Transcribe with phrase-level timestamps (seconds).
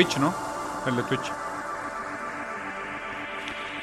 [0.00, 0.32] Twitch, ¿no?
[0.86, 1.30] El de Twitch.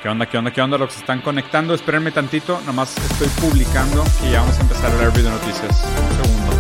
[0.02, 0.76] ¿Qué onda, qué onda, qué onda?
[0.76, 2.60] Los que se están conectando, espérenme tantito.
[2.66, 5.84] Nomás estoy publicando y ya vamos a empezar a leer video noticias.
[5.84, 6.58] Un segundo.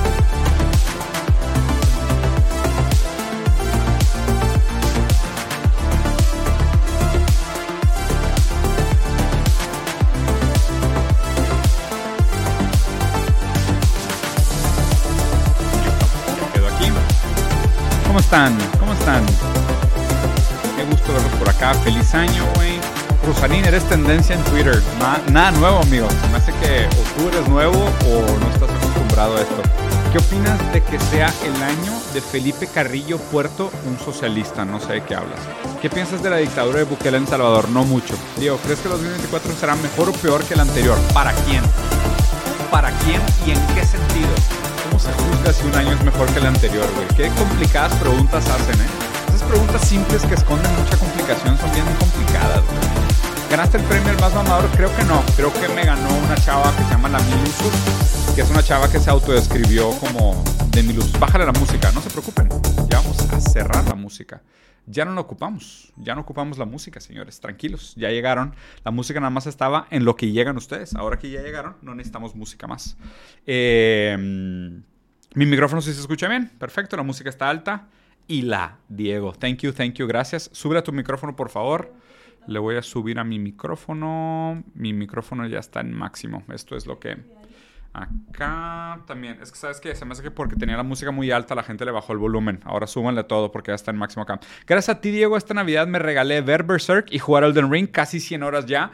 [18.05, 18.57] ¿Cómo están?
[18.79, 19.46] ¿Cómo están?
[21.57, 21.73] Acá.
[21.83, 22.79] Feliz año, güey.
[23.25, 24.81] Rusanín, eres tendencia en Twitter.
[24.99, 26.07] Na- nada nuevo, amigo.
[26.21, 29.61] Se me hace que o tú eres nuevo o no estás acostumbrado a esto.
[30.11, 34.63] ¿Qué opinas de que sea el año de Felipe Carrillo Puerto, un socialista?
[34.63, 35.39] No sé de qué hablas.
[35.81, 37.67] ¿Qué piensas de la dictadura de Bukele en Salvador?
[37.69, 38.13] No mucho.
[38.37, 40.97] Diego, ¿crees que el 2024 será mejor o peor que el anterior?
[41.13, 41.61] ¿Para quién?
[42.71, 44.29] ¿Para quién y en qué sentido?
[44.87, 47.07] ¿Cómo se juzga si un año es mejor que el anterior, güey?
[47.15, 48.87] Qué complicadas preguntas hacen, ¿eh?
[49.47, 52.63] Preguntas simples que esconden mucha complicación son bien complicadas.
[53.49, 54.69] ¿Ganaste el premio el más mamador?
[54.71, 55.23] Creo que no.
[55.37, 58.91] Creo que me ganó una chava que se llama La Milusus, que es una chava
[58.91, 61.17] que se autodescribió como de Milusus.
[61.17, 62.49] Bájale la música, no se preocupen.
[62.89, 64.41] Ya vamos a cerrar la música.
[64.85, 65.93] Ya no la ocupamos.
[65.95, 67.39] Ya no ocupamos la música, señores.
[67.39, 67.93] Tranquilos.
[67.95, 68.53] Ya llegaron.
[68.83, 70.93] La música nada más estaba en lo que llegan ustedes.
[70.93, 72.97] Ahora que ya llegaron, no necesitamos música más.
[73.45, 74.17] Eh,
[75.35, 76.49] mi micrófono sí se escucha bien.
[76.59, 76.97] Perfecto.
[76.97, 77.87] La música está alta.
[78.27, 79.33] Y la, Diego.
[79.33, 80.07] Thank you, thank you.
[80.07, 80.49] Gracias.
[80.53, 81.93] Sube a tu micrófono, por favor.
[82.47, 84.63] Le voy a subir a mi micrófono.
[84.73, 86.43] Mi micrófono ya está en máximo.
[86.53, 87.17] Esto es lo que...
[87.97, 89.39] Acá también.
[89.41, 91.63] Es que sabes que se me hace que porque tenía la música muy alta la
[91.63, 92.59] gente le bajó el volumen.
[92.63, 94.39] Ahora súbanle todo porque ya está en máximo acá.
[94.67, 98.19] Gracias a ti, Diego, esta Navidad me regalé ver Berserk y jugar Elden Ring casi
[98.19, 98.91] 100 horas ya.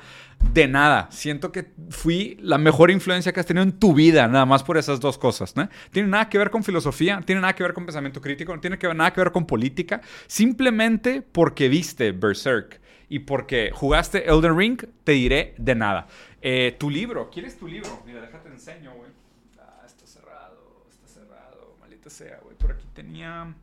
[0.54, 1.08] De nada.
[1.12, 4.78] Siento que fui la mejor influencia que has tenido en tu vida, nada más por
[4.78, 5.56] esas dos cosas.
[5.58, 5.68] ¿no?
[5.92, 8.78] Tiene nada que ver con filosofía, tiene nada que ver con pensamiento crítico, no tiene
[8.78, 10.00] que ver, nada que ver con política.
[10.28, 16.08] Simplemente porque viste Berserk y porque jugaste Elden Ring, te diré de nada.
[16.46, 18.04] Eh, tu libro, ¿quieres tu libro?
[18.06, 19.10] Mira, déjate enseño, güey.
[19.58, 22.58] Ah, está cerrado, está cerrado, maldita sea, güey.
[22.58, 23.56] Por aquí tenía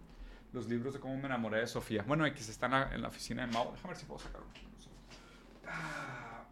[0.55, 2.03] los libros de cómo me enamoré de Sofía.
[2.07, 3.71] Bueno, X están en la oficina de Mau.
[3.73, 4.51] Déjame ver si puedo sacar uno.
[5.69, 6.45] Ah.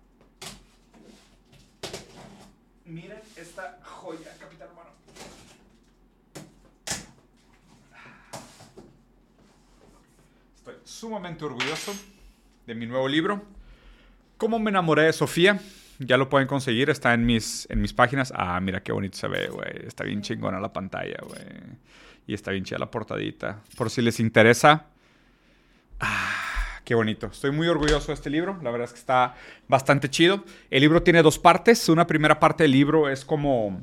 [2.84, 4.90] Miren esta joya, Capitán Humano.
[10.56, 11.94] Estoy sumamente orgulloso
[12.66, 13.42] de mi nuevo libro.
[14.36, 15.58] ¿Cómo me enamoré de Sofía?
[15.98, 18.32] Ya lo pueden conseguir, está en mis, en mis páginas.
[18.36, 19.86] Ah, mira qué bonito se ve, güey.
[19.86, 21.42] Está bien chingona la pantalla, güey.
[22.26, 23.62] Y está bien chida la portadita.
[23.76, 24.86] Por si les interesa.
[25.98, 27.26] Ah, qué bonito.
[27.26, 28.58] Estoy muy orgulloso de este libro.
[28.62, 29.34] La verdad es que está
[29.66, 30.44] bastante chido.
[30.70, 31.88] El libro tiene dos partes.
[31.88, 33.82] Una primera parte del libro es como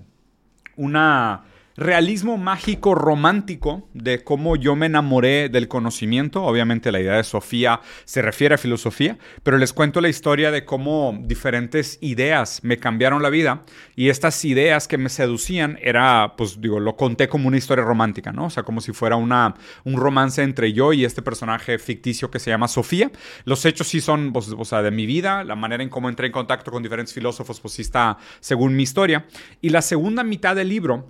[0.78, 1.44] una
[1.78, 6.44] realismo mágico romántico de cómo yo me enamoré del conocimiento.
[6.44, 10.66] Obviamente la idea de Sofía se refiere a filosofía, pero les cuento la historia de
[10.66, 13.64] cómo diferentes ideas me cambiaron la vida
[13.96, 18.32] y estas ideas que me seducían era, pues digo, lo conté como una historia romántica,
[18.32, 18.46] ¿no?
[18.46, 22.40] O sea, como si fuera una, un romance entre yo y este personaje ficticio que
[22.40, 23.12] se llama Sofía.
[23.44, 26.34] Los hechos sí son, pues, o de mi vida, la manera en cómo entré en
[26.34, 29.26] contacto con diferentes filósofos, pues sí está según mi historia.
[29.62, 31.08] Y la segunda mitad del libro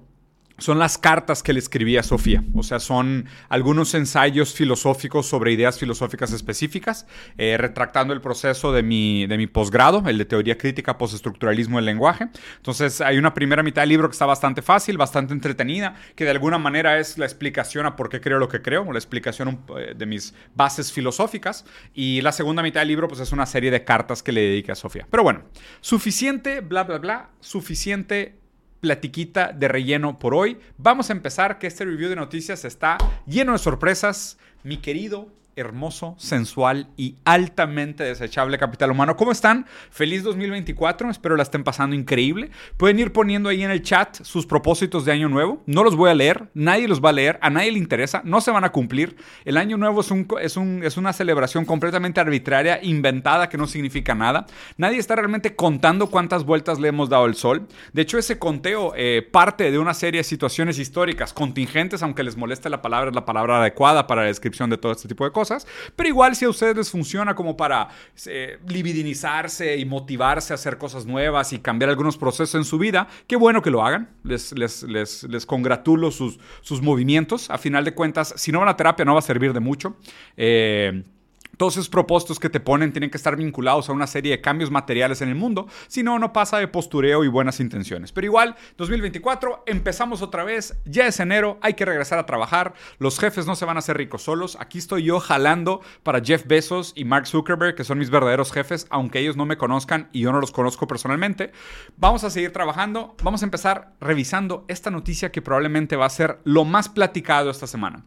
[0.58, 2.44] son las cartas que le escribí a Sofía.
[2.54, 7.08] O sea, son algunos ensayos filosóficos sobre ideas filosóficas específicas,
[7.38, 11.86] eh, retractando el proceso de mi, de mi posgrado, el de teoría crítica, postestructuralismo del
[11.86, 12.30] lenguaje.
[12.58, 16.32] Entonces, hay una primera mitad del libro que está bastante fácil, bastante entretenida, que de
[16.32, 19.62] alguna manera es la explicación a por qué creo lo que creo, o la explicación
[19.78, 21.66] eh, de mis bases filosóficas.
[21.94, 24.72] Y la segunda mitad del libro, pues es una serie de cartas que le dediqué
[24.72, 25.06] a Sofía.
[25.10, 25.44] Pero bueno,
[25.82, 28.45] suficiente, bla, bla, bla, suficiente
[28.86, 30.60] platiquita de relleno por hoy.
[30.78, 34.38] Vamos a empezar que este review de noticias está lleno de sorpresas.
[34.62, 39.16] Mi querido, hermoso, sensual y altamente desechable capital humano.
[39.16, 39.66] ¿Cómo están?
[39.90, 41.10] Feliz 2024.
[41.10, 42.52] Espero la estén pasando increíble.
[42.78, 45.64] Pueden ir poniendo ahí en el chat sus propósitos de año nuevo.
[45.66, 46.50] No los voy a leer.
[46.54, 47.40] Nadie los va a leer.
[47.42, 48.22] A nadie le interesa.
[48.26, 49.16] No se van a cumplir.
[49.46, 53.68] El año nuevo es, un, es, un, es una celebración completamente arbitraria, inventada, que no
[53.68, 54.46] significa nada.
[54.78, 57.68] Nadie está realmente contando cuántas vueltas le hemos dado al sol.
[57.94, 62.36] De hecho, ese conteo eh, parte de una serie de situaciones históricas contingentes, aunque les
[62.36, 65.32] moleste la palabra, es la palabra adecuada para la descripción de todo este tipo de
[65.32, 65.45] cosas
[65.96, 67.90] pero igual si a ustedes les funciona como para
[68.26, 73.08] eh, libidinizarse y motivarse a hacer cosas nuevas y cambiar algunos procesos en su vida,
[73.28, 74.10] qué bueno que lo hagan.
[74.24, 77.50] Les, les, les, les congratulo sus, sus movimientos.
[77.50, 79.98] A final de cuentas, si no van a terapia no va a servir de mucho.
[80.38, 81.04] Eh,
[81.58, 84.72] todos esos propósitos que te ponen tienen que estar vinculados a una serie de cambios
[84.72, 88.12] materiales en el mundo, si no, no pasa de postureo y buenas intenciones.
[88.12, 93.20] Pero igual, 2024, empezamos otra vez, ya es enero, hay que regresar a trabajar, los
[93.20, 96.94] jefes no se van a hacer ricos solos, aquí estoy yo jalando para Jeff Bezos
[96.96, 100.32] y Mark Zuckerberg, que son mis verdaderos jefes, aunque ellos no me conozcan y yo
[100.32, 101.52] no los conozco personalmente.
[101.98, 106.40] Vamos a seguir trabajando, vamos a empezar revisando esta noticia que probablemente va a ser
[106.44, 108.06] lo más platicado esta semana.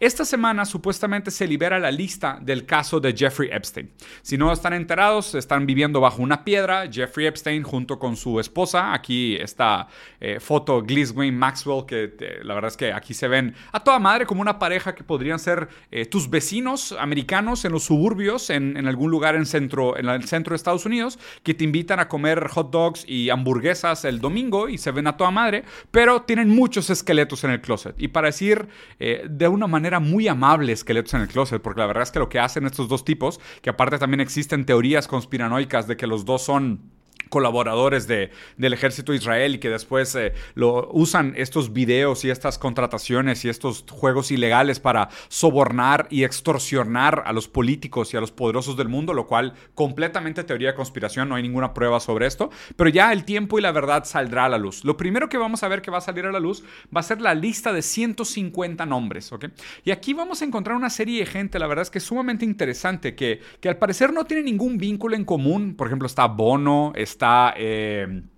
[0.00, 3.90] Esta semana supuestamente se libera la lista del caso de Jeffrey Epstein.
[4.22, 6.90] Si no están enterados, están viviendo bajo una piedra.
[6.90, 8.92] Jeffrey Epstein junto con su esposa.
[8.92, 9.88] Aquí está
[10.20, 14.26] eh, foto Gliswyn Maxwell, que la verdad es que aquí se ven a toda madre
[14.26, 19.10] como una pareja que podrían ser eh, tus vecinos americanos en los suburbios, en, algún
[19.10, 22.70] lugar en, centro, en el centro de Estados Unidos, que te invitan a comer hot
[22.70, 27.44] dogs y hamburguesas el domingo y se ven a toda madre, pero tienen muchos esqueletos
[27.44, 27.94] en el closet.
[27.98, 31.86] Y para decir eh, de una manera muy amable esqueletos en el closet, porque la
[31.86, 35.86] verdad es que lo que hacen estos dos tipos, que aparte también existen teorías conspiranoicas
[35.86, 36.93] de que los dos son
[37.34, 42.30] colaboradores de, del ejército de Israel y que después eh, lo usan estos videos y
[42.30, 48.20] estas contrataciones y estos juegos ilegales para sobornar y extorsionar a los políticos y a
[48.20, 52.28] los poderosos del mundo, lo cual completamente teoría de conspiración, no hay ninguna prueba sobre
[52.28, 54.84] esto, pero ya el tiempo y la verdad saldrá a la luz.
[54.84, 56.62] Lo primero que vamos a ver que va a salir a la luz
[56.96, 59.46] va a ser la lista de 150 nombres, ¿ok?
[59.82, 62.44] Y aquí vamos a encontrar una serie de gente, la verdad es que es sumamente
[62.44, 66.92] interesante, que, que al parecer no tiene ningún vínculo en común, por ejemplo está Bono,
[66.94, 67.54] está está...
[67.56, 68.33] Eh, ¿Y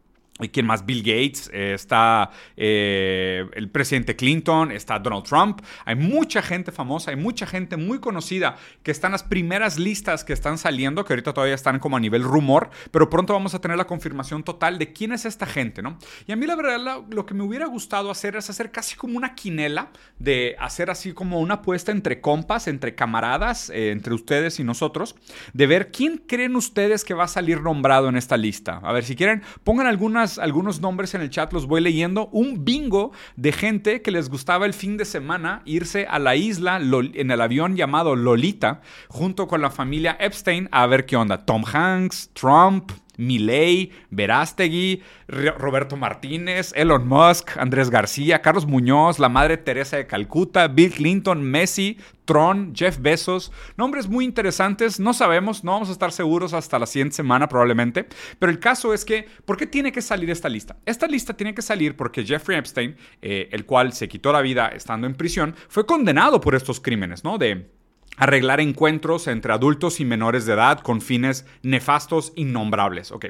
[0.52, 0.84] quién más?
[0.84, 5.62] Bill Gates, eh, está eh, el presidente Clinton, está Donald Trump.
[5.84, 10.32] Hay mucha gente famosa, hay mucha gente muy conocida que están las primeras listas que
[10.32, 13.76] están saliendo, que ahorita todavía están como a nivel rumor, pero pronto vamos a tener
[13.76, 15.98] la confirmación total de quién es esta gente, ¿no?
[16.26, 19.16] Y a mí la verdad lo, que me hubiera gustado hacer es hacer casi como
[19.16, 24.60] una quinela, de hacer así como una apuesta entre compas, entre camaradas, eh, entre ustedes
[24.60, 25.16] y nosotros,
[25.54, 28.80] de ver quién creen ustedes que va a salir nombrado en esta lista.
[28.82, 32.28] A ver, si quieren, pongan algunas algunos nombres en el chat, los voy leyendo.
[32.32, 36.80] Un bingo de gente que les gustaba el fin de semana irse a la isla
[36.80, 41.44] en el avión llamado Lolita, junto con la familia Epstein, a ver qué onda.
[41.44, 49.56] Tom Hanks, Trump, Milei, Verástegui, Roberto Martínez, Elon Musk, Andrés García, Carlos Muñoz, la madre
[49.56, 53.52] Teresa de Calcuta, Bill Clinton, Messi, Tron, Jeff Bezos.
[53.76, 58.06] Nombres muy interesantes, no sabemos, no vamos a estar seguros hasta la siguiente semana probablemente,
[58.38, 60.76] pero el caso es que, ¿por qué tiene que salir esta lista?
[60.84, 64.68] Esta lista tiene que salir porque Jeffrey Epstein, eh, el cual se quitó la vida
[64.68, 67.38] estando en prisión, fue condenado por estos crímenes, ¿no?
[67.38, 67.70] De
[68.16, 73.12] arreglar encuentros entre adultos y menores de edad con fines nefastos innombrables.
[73.12, 73.26] Ok,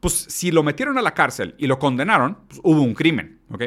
[0.00, 3.40] pues si lo metieron a la cárcel y lo condenaron, pues hubo un crimen.
[3.50, 3.64] Ok,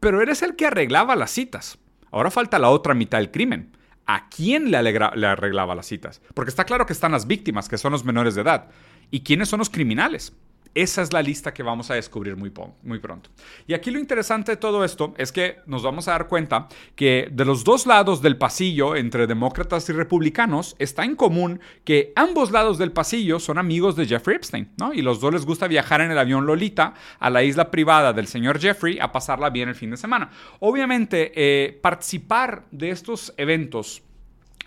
[0.00, 1.78] pero eres el que arreglaba las citas.
[2.10, 3.76] Ahora falta la otra mitad del crimen.
[4.06, 6.20] ¿A quién le, le arreglaba las citas?
[6.34, 8.68] Porque está claro que están las víctimas, que son los menores de edad.
[9.10, 10.34] ¿Y quiénes son los criminales?
[10.74, 12.52] Esa es la lista que vamos a descubrir muy,
[12.82, 13.30] muy, pronto.
[13.66, 17.28] Y aquí lo interesante de todo esto es que nos vamos a dar cuenta que
[17.30, 22.50] de los dos lados del pasillo, entre demócratas y republicanos, está en común que ambos
[22.50, 24.94] lados del pasillo son amigos de Jeffrey Epstein, ¿no?
[24.94, 28.26] Y los dos les gusta viajar en el avión Lolita a la isla privada del
[28.26, 30.30] señor Jeffrey a pasarla bien el fin de semana.
[30.60, 34.02] Obviamente, eh, participar de estos eventos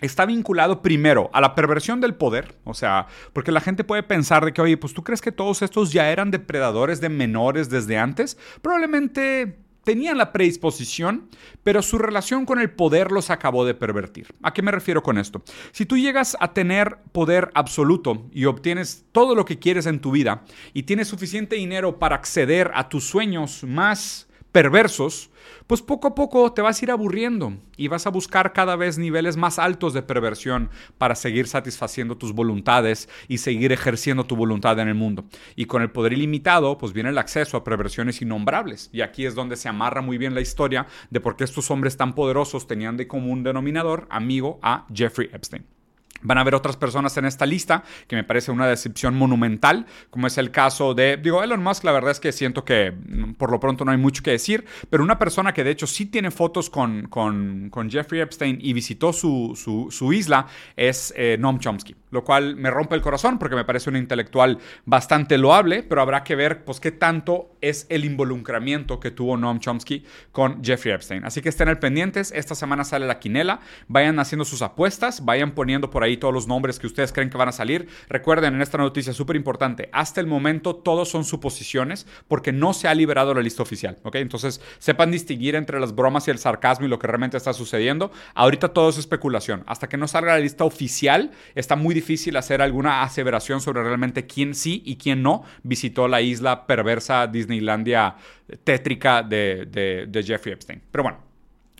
[0.00, 4.44] está vinculado primero a la perversión del poder, o sea, porque la gente puede pensar
[4.44, 7.98] de que, oye, pues tú crees que todos estos ya eran depredadores de menores desde
[7.98, 11.28] antes, probablemente tenían la predisposición,
[11.62, 14.26] pero su relación con el poder los acabó de pervertir.
[14.42, 15.42] ¿A qué me refiero con esto?
[15.70, 20.10] Si tú llegas a tener poder absoluto y obtienes todo lo que quieres en tu
[20.10, 20.42] vida
[20.74, 25.30] y tienes suficiente dinero para acceder a tus sueños más perversos,
[25.66, 28.98] pues poco a poco te vas a ir aburriendo y vas a buscar cada vez
[28.98, 34.78] niveles más altos de perversión para seguir satisfaciendo tus voluntades y seguir ejerciendo tu voluntad
[34.78, 35.24] en el mundo.
[35.56, 38.90] Y con el poder ilimitado, pues viene el acceso a perversiones innombrables.
[38.92, 41.96] Y aquí es donde se amarra muy bien la historia de por qué estos hombres
[41.96, 45.75] tan poderosos tenían de común denominador amigo a Jeffrey Epstein.
[46.22, 50.26] Van a haber otras personas en esta lista que me parece una decepción monumental, como
[50.26, 53.50] es el caso de, digo, Elon Musk, la verdad es que siento que mm, por
[53.50, 56.30] lo pronto no hay mucho que decir, pero una persona que de hecho sí tiene
[56.30, 60.46] fotos con, con, con Jeffrey Epstein y visitó su, su, su isla
[60.76, 64.58] es eh, Noam Chomsky, lo cual me rompe el corazón porque me parece un intelectual
[64.84, 69.60] bastante loable, pero habrá que ver pues qué tanto es el involucramiento que tuvo Noam
[69.60, 71.24] Chomsky con Jeffrey Epstein.
[71.24, 75.52] Así que estén al pendientes, esta semana sale la quinela, vayan haciendo sus apuestas, vayan
[75.52, 77.88] poniendo por ahí todos los nombres que ustedes creen que van a salir.
[78.08, 82.86] Recuerden en esta noticia súper importante, hasta el momento todos son suposiciones porque no se
[82.88, 84.16] ha liberado la lista oficial, ¿ok?
[84.16, 88.12] Entonces sepan distinguir entre las bromas y el sarcasmo y lo que realmente está sucediendo.
[88.34, 89.64] Ahorita todo es especulación.
[89.66, 94.26] Hasta que no salga la lista oficial, está muy difícil hacer alguna aseveración sobre realmente
[94.26, 98.16] quién sí y quién no visitó la isla perversa Disneylandia
[98.62, 100.82] tétrica de Jeffrey Epstein.
[100.90, 101.25] Pero bueno.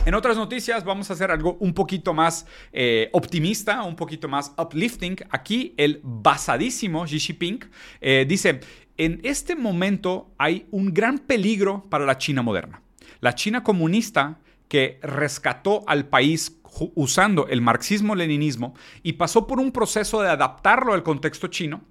[0.04, 4.52] En otras noticias vamos a hacer algo un poquito más eh, optimista, un poquito más
[4.56, 5.16] uplifting.
[5.30, 7.64] Aquí el basadísimo Xi Jinping
[8.00, 8.60] eh, dice,
[8.96, 12.82] en este momento hay un gran peligro para la China moderna.
[13.20, 14.38] La China comunista
[14.68, 16.60] que rescató al país
[16.94, 21.82] usando el marxismo-leninismo y pasó por un proceso de adaptarlo al contexto chino,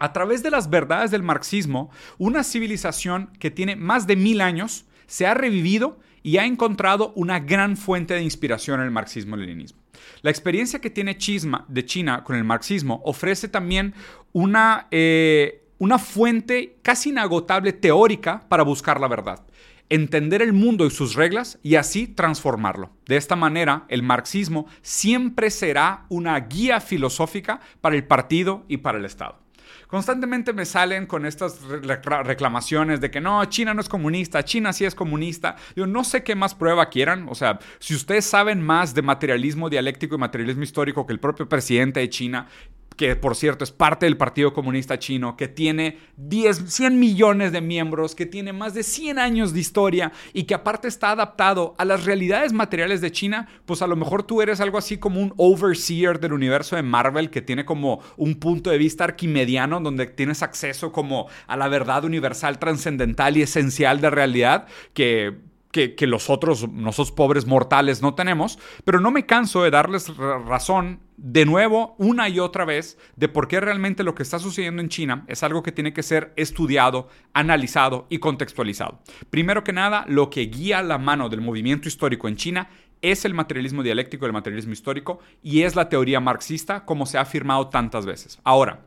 [0.00, 4.86] a través de las verdades del marxismo, una civilización que tiene más de mil años
[5.06, 9.78] se ha revivido y ha encontrado una gran fuente de inspiración en el marxismo-leninismo.
[10.22, 13.94] La experiencia que tiene Chisma de China con el marxismo ofrece también
[14.32, 19.44] una, eh, una fuente casi inagotable teórica para buscar la verdad
[19.90, 22.90] entender el mundo y sus reglas y así transformarlo.
[23.06, 28.98] De esta manera, el marxismo siempre será una guía filosófica para el partido y para
[28.98, 29.43] el Estado.
[29.86, 34.84] Constantemente me salen con estas reclamaciones de que no, China no es comunista, China sí
[34.84, 35.56] es comunista.
[35.76, 37.26] Yo no sé qué más prueba quieran.
[37.28, 41.48] O sea, si ustedes saben más de materialismo dialéctico y materialismo histórico que el propio
[41.48, 42.48] presidente de China,
[42.96, 47.60] que por cierto es parte del Partido Comunista Chino, que tiene 10, 100 millones de
[47.60, 51.84] miembros, que tiene más de 100 años de historia y que aparte está adaptado a
[51.84, 55.34] las realidades materiales de China, pues a lo mejor tú eres algo así como un
[55.36, 60.42] overseer del universo de Marvel que tiene como un punto de vista arquimediano donde tienes
[60.42, 66.70] acceso como a la verdad universal, trascendental y esencial de realidad que que, los otros,
[66.70, 72.28] nosotros pobres mortales, no tenemos, pero no me canso de darles razón de nuevo una
[72.28, 75.64] y otra vez de por qué realmente lo que está sucediendo en China es algo
[75.64, 79.00] que tiene que ser estudiado, analizado y contextualizado.
[79.30, 82.68] Primero que nada, lo que guía la mano del movimiento histórico en China
[83.02, 87.22] es el materialismo dialéctico, el materialismo histórico y es la teoría marxista como se ha
[87.22, 88.38] afirmado tantas veces.
[88.44, 88.86] Ahora,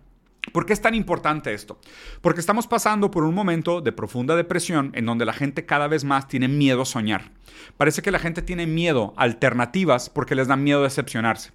[0.51, 1.80] ¿Por qué es tan importante esto?
[2.22, 6.04] Porque estamos pasando por un momento de profunda depresión en donde la gente cada vez
[6.04, 7.32] más tiene miedo a soñar.
[7.75, 11.51] Parece que la gente tiene miedo a alternativas porque les da miedo decepcionarse.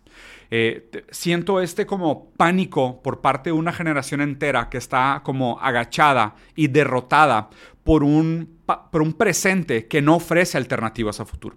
[0.51, 6.35] Eh, siento este como pánico por parte de una generación entera que está como agachada
[6.55, 7.49] y derrotada
[7.85, 8.59] por un,
[8.91, 11.57] por un presente que no ofrece alternativas a futuro.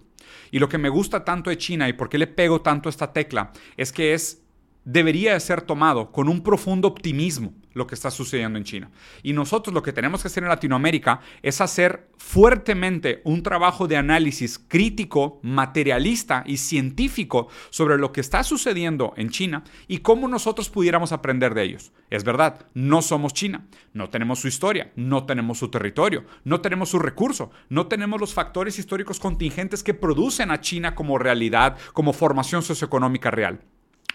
[0.50, 3.12] Y lo que me gusta tanto de China y por qué le pego tanto esta
[3.12, 4.45] tecla es que es
[4.86, 8.90] debería ser tomado con un profundo optimismo lo que está sucediendo en China.
[9.22, 13.98] Y nosotros lo que tenemos que hacer en Latinoamérica es hacer fuertemente un trabajo de
[13.98, 20.70] análisis crítico, materialista y científico sobre lo que está sucediendo en China y cómo nosotros
[20.70, 21.92] pudiéramos aprender de ellos.
[22.08, 26.88] Es verdad, no somos China, no tenemos su historia, no tenemos su territorio, no tenemos
[26.90, 32.14] su recurso, no tenemos los factores históricos contingentes que producen a China como realidad, como
[32.14, 33.60] formación socioeconómica real.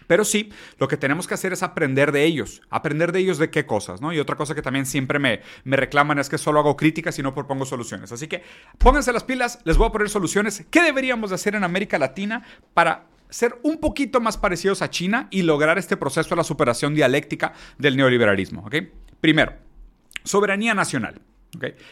[0.07, 2.61] Pero sí, lo que tenemos que hacer es aprender de ellos.
[2.69, 4.01] ¿Aprender de ellos de qué cosas?
[4.01, 4.13] ¿no?
[4.13, 7.23] Y otra cosa que también siempre me, me reclaman es que solo hago críticas y
[7.23, 8.11] no propongo soluciones.
[8.11, 8.43] Así que
[8.77, 10.65] pónganse las pilas, les voy a poner soluciones.
[10.69, 12.43] ¿Qué deberíamos de hacer en América Latina
[12.73, 16.93] para ser un poquito más parecidos a China y lograr este proceso de la superación
[16.93, 18.69] dialéctica del neoliberalismo?
[19.21, 19.53] Primero,
[20.23, 21.21] soberanía nacional.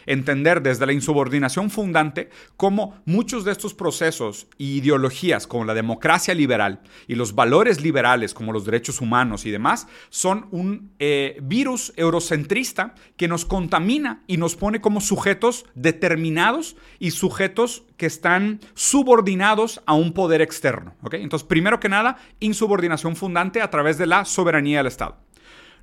[0.06, 6.34] Entender desde la insubordinación fundante cómo muchos de estos procesos e ideologías como la democracia
[6.34, 11.92] liberal y los valores liberales como los derechos humanos y demás son un eh, virus
[11.98, 19.82] eurocentrista que nos contamina y nos pone como sujetos determinados y sujetos que están subordinados
[19.86, 20.96] a un poder externo.
[21.12, 25.18] Entonces, primero que nada, insubordinación fundante a través de la soberanía del Estado.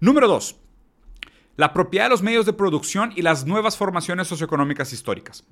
[0.01, 0.57] Número dos,
[1.57, 5.45] la propiedad de los medios de producción y las nuevas formaciones socioeconómicas históricas.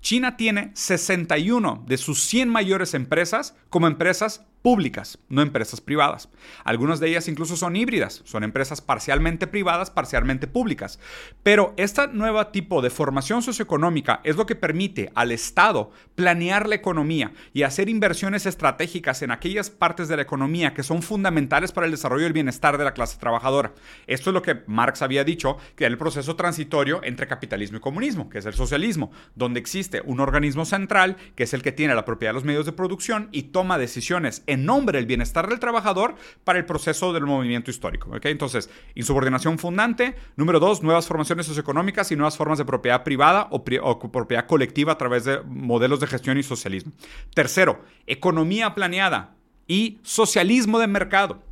[0.00, 6.28] China tiene 61 de sus 100 mayores empresas como empresas públicas, no empresas privadas.
[6.64, 10.98] Algunas de ellas incluso son híbridas, son empresas parcialmente privadas, parcialmente públicas.
[11.42, 16.74] Pero este nuevo tipo de formación socioeconómica es lo que permite al Estado planear la
[16.74, 21.86] economía y hacer inversiones estratégicas en aquellas partes de la economía que son fundamentales para
[21.86, 23.72] el desarrollo y el bienestar de la clase trabajadora.
[24.06, 27.80] Esto es lo que Marx había dicho, que era el proceso transitorio entre capitalismo y
[27.80, 31.94] comunismo, que es el socialismo, donde existe un organismo central, que es el que tiene
[31.94, 35.60] la propiedad de los medios de producción y toma decisiones en nombre del bienestar del
[35.60, 38.10] trabajador para el proceso del movimiento histórico.
[38.22, 40.16] Entonces, insubordinación fundante.
[40.36, 44.98] Número dos, nuevas formaciones socioeconómicas y nuevas formas de propiedad privada o, propiedad colectiva a
[44.98, 46.92] través de modelos de gestión y socialismo.
[47.34, 51.42] Tercero, economía planeada y socialismo de mercado.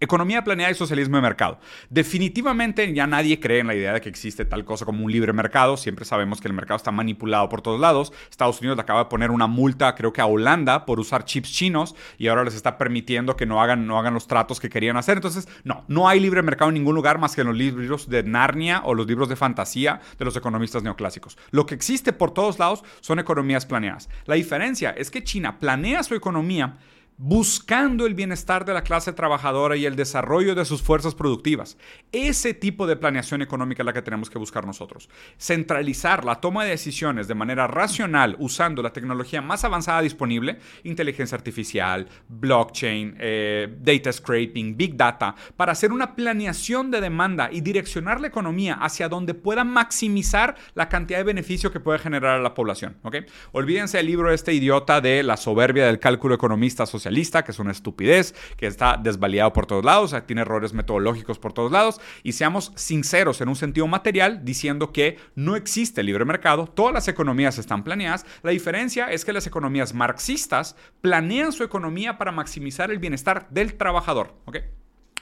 [0.00, 1.58] Economía planeada y socialismo de mercado.
[1.90, 5.32] Definitivamente ya nadie cree en la idea de que existe tal cosa como un libre
[5.32, 5.76] mercado.
[5.76, 8.12] Siempre sabemos que el mercado está manipulado por todos lados.
[8.30, 11.50] Estados Unidos le acaba de poner una multa, creo que a Holanda, por usar chips
[11.50, 14.96] chinos y ahora les está permitiendo que no hagan, no hagan los tratos que querían
[14.96, 15.16] hacer.
[15.16, 18.22] Entonces, no, no hay libre mercado en ningún lugar más que en los libros de
[18.22, 21.36] Narnia o los libros de fantasía de los economistas neoclásicos.
[21.50, 24.08] Lo que existe por todos lados son economías planeadas.
[24.26, 26.76] La diferencia es que China planea su economía
[27.18, 31.76] buscando el bienestar de la clase trabajadora y el desarrollo de sus fuerzas productivas.
[32.12, 35.08] Ese tipo de planeación económica es la que tenemos que buscar nosotros.
[35.36, 41.36] Centralizar la toma de decisiones de manera racional usando la tecnología más avanzada disponible, inteligencia
[41.36, 48.20] artificial, blockchain, eh, data scraping, big data, para hacer una planeación de demanda y direccionar
[48.20, 52.54] la economía hacia donde pueda maximizar la cantidad de beneficio que puede generar a la
[52.54, 52.96] población.
[53.02, 53.26] ¿okay?
[53.50, 57.58] Olvídense del libro de este idiota de la soberbia del cálculo economista social que es
[57.58, 62.32] una estupidez, que está desvalidado por todos lados, tiene errores metodológicos por todos lados, y
[62.32, 67.58] seamos sinceros en un sentido material diciendo que no existe libre mercado, todas las economías
[67.58, 72.98] están planeadas, la diferencia es que las economías marxistas planean su economía para maximizar el
[72.98, 74.34] bienestar del trabajador.
[74.44, 74.58] ¿ok?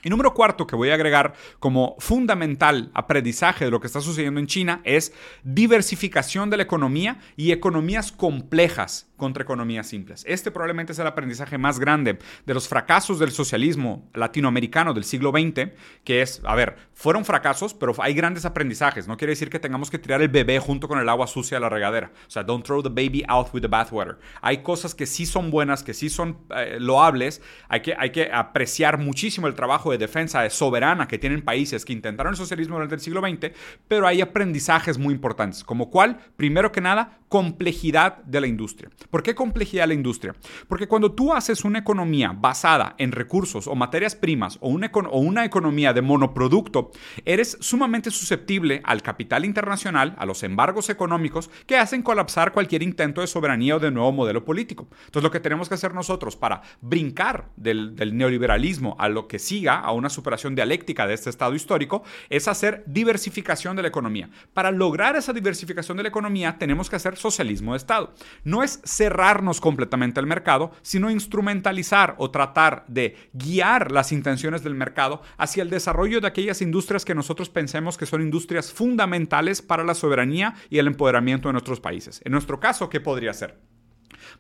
[0.07, 4.39] Y número cuarto que voy a agregar como fundamental aprendizaje de lo que está sucediendo
[4.39, 5.13] en China es
[5.43, 10.25] diversificación de la economía y economías complejas contra economías simples.
[10.27, 15.31] Este probablemente es el aprendizaje más grande de los fracasos del socialismo latinoamericano del siglo
[15.31, 15.71] XX,
[16.05, 19.09] que es, a ver, fueron fracasos, pero hay grandes aprendizajes.
[19.09, 21.61] No quiere decir que tengamos que tirar el bebé junto con el agua sucia a
[21.61, 22.13] la regadera.
[22.27, 24.19] O sea, don't throw the baby out with the bathwater.
[24.41, 27.43] Hay cosas que sí son buenas, que sí son eh, loables.
[27.69, 31.93] Hay que, hay que apreciar muchísimo el trabajo de defensa soberana que tienen países que
[31.93, 33.53] intentaron el socialismo durante el siglo XX,
[33.89, 38.89] pero hay aprendizajes muy importantes, como cuál, primero que nada, complejidad de la industria.
[39.11, 40.35] ¿Por qué complejidad de la industria?
[40.69, 45.19] Porque cuando tú haces una economía basada en recursos o materias primas o una, o
[45.19, 46.93] una economía de monoproducto,
[47.27, 53.21] eres sumamente susceptible al capital internacional, a los embargos económicos que hacen colapsar cualquier intento
[53.21, 54.89] de soberanía o de nuevo modelo político.
[55.05, 59.39] Entonces lo que tenemos que hacer nosotros para brincar del, del neoliberalismo a lo que
[59.39, 64.31] siga, a una superación dialéctica de este estado histórico, es hacer diversificación de la economía.
[64.55, 68.15] Para lograr esa diversificación de la economía tenemos que hacer socialismo de Estado.
[68.45, 74.75] No es cerrarnos completamente al mercado, sino instrumentalizar o tratar de guiar las intenciones del
[74.75, 79.85] mercado hacia el desarrollo de aquellas industrias que nosotros pensemos que son industrias fundamentales para
[79.85, 82.21] la soberanía y el empoderamiento de nuestros países.
[82.25, 83.76] En nuestro caso, ¿qué podría ser?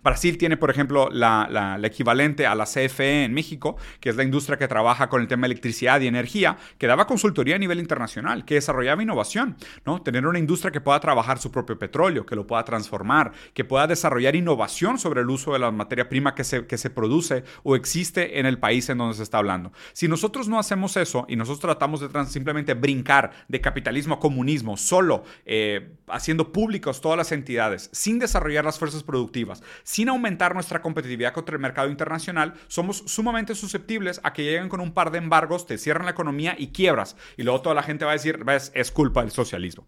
[0.07, 4.57] Brasil tiene, por ejemplo, la, equivalente a la CFE en México, que es la industria
[4.57, 8.45] que trabaja con el tema de electricidad y energía, que daba consultoría a nivel internacional,
[8.45, 10.01] que desarrollaba innovación, ¿no?
[10.03, 13.89] Tener una industria que pueda trabajar su propio petróleo, que lo pueda transformar, que pueda
[13.89, 17.75] desarrollar innovación sobre el uso de la materia prima que se, que se produce o
[17.75, 19.73] existe en el país en donde se está hablando.
[19.93, 24.77] Si nosotros no hacemos eso y nosotros tratamos de simplemente brincar de capitalismo a comunismo,
[24.77, 29.65] solo eh, haciendo públicos todas las entidades, sin desarrollar las fuerzas productivas,
[29.97, 34.81] sin aumentar nuestra competitividad contra el mercado internacional, somos sumamente susceptibles a que lleguen con
[34.81, 37.17] un par de embargos, te cierran la economía y quiebras.
[37.39, 39.87] Y luego toda la gente va a decir, ves, es culpa del socialismo.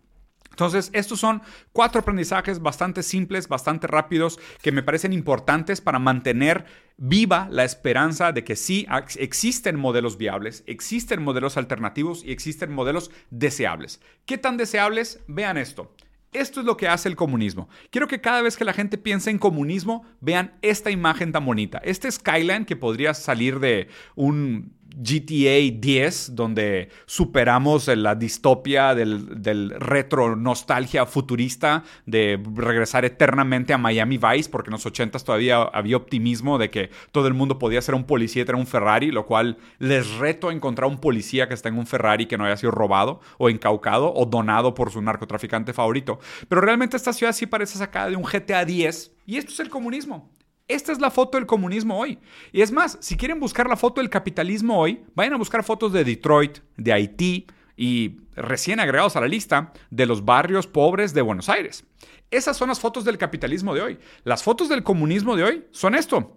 [0.49, 1.43] Entonces, estos son
[1.75, 6.65] cuatro aprendizajes bastante simples, bastante rápidos, que me parecen importantes para mantener
[6.97, 8.87] viva la esperanza de que sí
[9.19, 14.01] existen modelos viables, existen modelos alternativos y existen modelos deseables.
[14.25, 15.21] ¿Qué tan deseables?
[15.27, 15.93] Vean esto.
[16.33, 17.69] Esto es lo que hace el comunismo.
[17.91, 21.79] Quiero que cada vez que la gente piense en comunismo, vean esta imagen tan bonita.
[21.79, 30.35] Este Skyline que podría salir de un GTA 10, donde superamos la distopia del, retro
[30.35, 36.59] nostalgia futurista de regresar eternamente a Miami Vice, porque en los 80s todavía había optimismo
[36.59, 39.57] de que todo el mundo podía ser un policía y tener un Ferrari, lo cual
[39.79, 42.73] les reto a encontrar un policía que esté en un Ferrari que no haya sido
[42.73, 46.19] robado o encaucado o donado por su narcotraficante favorito.
[46.49, 49.69] Pero realmente esta ciudad sí parece sacada de un GTA 10 y esto es el
[49.69, 50.29] comunismo.
[50.69, 52.19] Esta es la foto del comunismo hoy.
[52.53, 55.95] Y es más, si quieren buscar la foto del capitalismo hoy, vayan a buscar fotos
[55.95, 61.23] de Detroit, de Haití y recién agregados a la lista de los barrios pobres de
[61.23, 61.85] Buenos Aires.
[62.31, 63.99] Esas son las fotos del capitalismo de hoy.
[64.25, 66.37] Las fotos del comunismo de hoy son esto.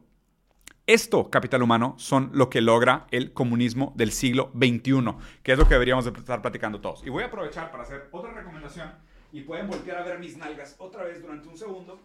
[0.87, 5.67] Esto, capital humano, son lo que logra el comunismo del siglo XXI, que es lo
[5.67, 7.05] que deberíamos estar platicando todos.
[7.05, 8.91] Y voy a aprovechar para hacer otra recomendación
[9.33, 11.99] y pueden voltear a ver mis nalgas otra vez durante un segundo.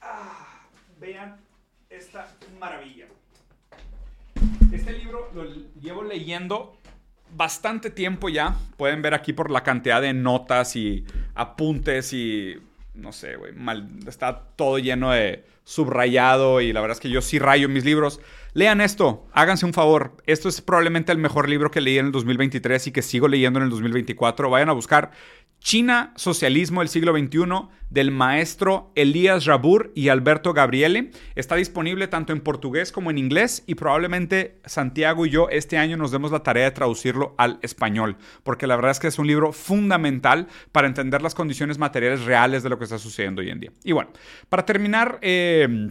[0.00, 0.63] Ah,
[1.00, 1.36] vean
[1.90, 2.28] esta
[2.58, 3.06] maravilla.
[4.72, 5.44] Este libro lo
[5.80, 6.76] llevo leyendo
[7.36, 8.56] bastante tiempo ya.
[8.76, 11.04] Pueden ver aquí por la cantidad de notas y
[11.34, 12.56] apuntes y
[12.94, 13.52] no sé, güey,
[14.06, 18.20] está todo lleno de subrayado y la verdad es que yo sí rayo mis libros.
[18.52, 20.16] Lean esto, háganse un favor.
[20.26, 23.58] Esto es probablemente el mejor libro que leí en el 2023 y que sigo leyendo
[23.58, 24.48] en el 2024.
[24.48, 25.10] Vayan a buscar
[25.64, 31.10] China, Socialismo del siglo XXI del maestro Elías Rabur y Alberto Gabriele.
[31.36, 35.96] Está disponible tanto en portugués como en inglés y probablemente Santiago y yo este año
[35.96, 39.26] nos demos la tarea de traducirlo al español, porque la verdad es que es un
[39.26, 43.60] libro fundamental para entender las condiciones materiales reales de lo que está sucediendo hoy en
[43.60, 43.72] día.
[43.84, 44.10] Y bueno,
[44.50, 45.18] para terminar...
[45.22, 45.90] Eh,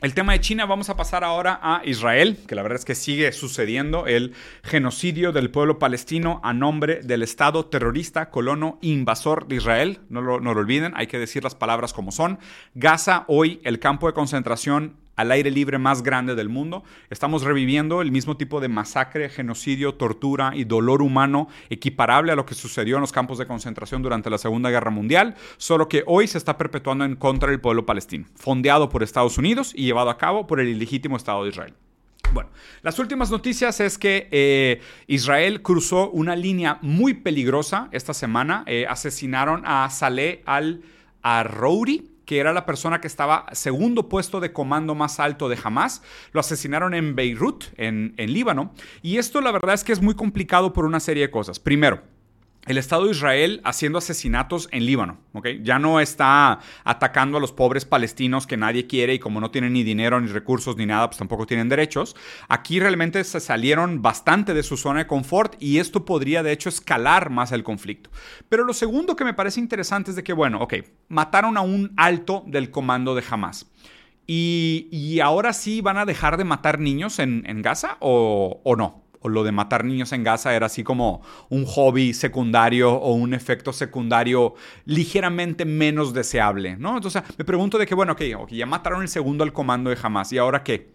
[0.00, 2.94] el tema de China, vamos a pasar ahora a Israel, que la verdad es que
[2.94, 9.56] sigue sucediendo el genocidio del pueblo palestino a nombre del Estado terrorista, colono, invasor de
[9.56, 10.00] Israel.
[10.08, 12.38] No lo, no lo olviden, hay que decir las palabras como son.
[12.74, 16.82] Gaza, hoy el campo de concentración al aire libre más grande del mundo.
[17.10, 22.46] Estamos reviviendo el mismo tipo de masacre, genocidio, tortura y dolor humano equiparable a lo
[22.46, 26.26] que sucedió en los campos de concentración durante la Segunda Guerra Mundial, solo que hoy
[26.26, 30.18] se está perpetuando en contra del pueblo palestino, fondeado por Estados Unidos y llevado a
[30.18, 31.74] cabo por el ilegítimo Estado de Israel.
[32.32, 32.50] Bueno,
[32.82, 38.62] las últimas noticias es que eh, Israel cruzó una línea muy peligrosa esta semana.
[38.66, 44.94] Eh, asesinaron a Saleh al-Arrouri, que era la persona que estaba segundo puesto de comando
[44.94, 46.00] más alto de Hamas.
[46.30, 48.72] Lo asesinaron en Beirut, en, en Líbano.
[49.02, 51.58] Y esto la verdad es que es muy complicado por una serie de cosas.
[51.58, 52.04] Primero,
[52.66, 55.18] el Estado de Israel haciendo asesinatos en Líbano.
[55.62, 59.72] Ya no está atacando a los pobres palestinos que nadie quiere y como no tienen
[59.72, 62.14] ni dinero, ni recursos, ni nada, pues tampoco tienen derechos.
[62.48, 66.68] Aquí realmente se salieron bastante de su zona de confort y esto podría de hecho
[66.68, 68.10] escalar más el conflicto.
[68.48, 70.74] Pero lo segundo que me parece interesante es de que, bueno, ok,
[71.08, 73.70] mataron a un alto del comando de Hamas.
[74.32, 79.28] Y, ahora sí van a dejar de matar niños en, Gaza o, o no o
[79.28, 83.72] lo de matar niños en Gaza era así como un hobby secundario o un efecto
[83.72, 84.54] secundario
[84.84, 86.96] ligeramente menos deseable, ¿no?
[86.96, 90.32] Entonces me pregunto de que, bueno, ok, ya mataron el segundo al comando de Hamas,
[90.32, 90.94] ¿y ahora qué?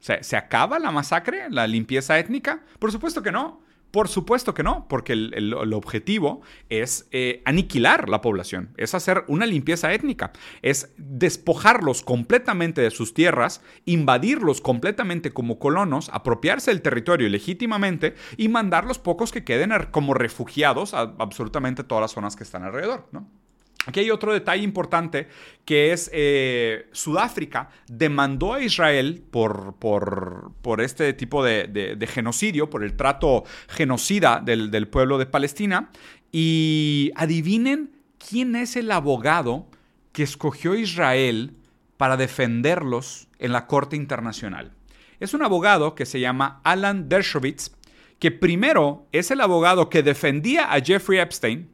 [0.00, 2.62] ¿Se acaba la masacre, la limpieza étnica?
[2.78, 3.60] Por supuesto que no.
[3.90, 9.46] Por supuesto que no, porque el, objetivo es eh, aniquilar la población, es hacer una
[9.46, 17.28] limpieza étnica, es despojarlos completamente de sus tierras, invadirlos completamente como colonos, apropiarse del territorio
[17.28, 22.44] legítimamente y mandar los pocos que queden como refugiados a absolutamente todas las zonas que
[22.44, 23.08] están alrededor.
[23.12, 23.28] ¿no?
[23.88, 25.28] Aquí hay otro detalle importante
[25.64, 32.98] que es eh, Sudáfrica demandó a Israel por, por, este tipo de, genocidio, por el
[32.98, 35.88] trato genocida del, del pueblo de Palestina.
[36.30, 39.66] Y adivinen quién es el abogado
[40.12, 41.54] que escogió Israel
[41.96, 44.72] para defenderlos en la Corte Internacional.
[45.18, 47.70] Es un abogado que se llama Alan Dershowitz,
[48.18, 51.70] que primero es el abogado que defendía a Jeffrey Epstein,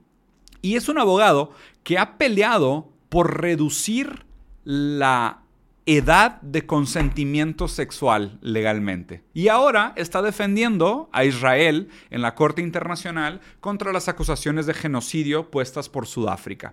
[0.65, 1.51] y es un abogado
[1.83, 4.25] que ha peleado por reducir
[4.65, 5.43] la
[5.85, 9.23] edad de consentimiento sexual legalmente.
[9.35, 15.51] Y ahora está defendiendo a Israel en la Corte Internacional contra las acusaciones de genocidio
[15.51, 16.73] puestas por Sudáfrica.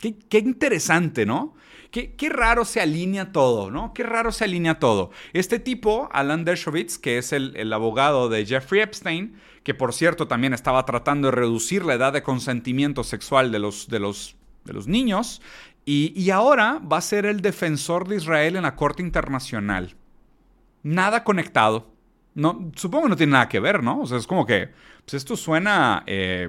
[0.00, 1.54] Qué, interesante, ¿no?
[1.92, 3.94] Qué, raro se alinea todo, ¿no?
[3.94, 5.12] Qué raro se alinea todo.
[5.34, 10.54] Este tipo, Alan Dershowitz, que es el abogado de Jeffrey Epstein, que por cierto también
[10.54, 14.86] estaba tratando de reducir la edad de consentimiento sexual de los, de los, de los
[14.86, 15.40] niños,
[15.84, 19.96] y, ahora va a ser el defensor de Israel en la Corte Internacional.
[20.84, 21.90] Nada conectado.
[22.34, 24.02] No, supongo que no tiene nada que ver, ¿no?
[24.02, 24.70] O sea, es como que
[25.04, 26.48] pues esto suena eh,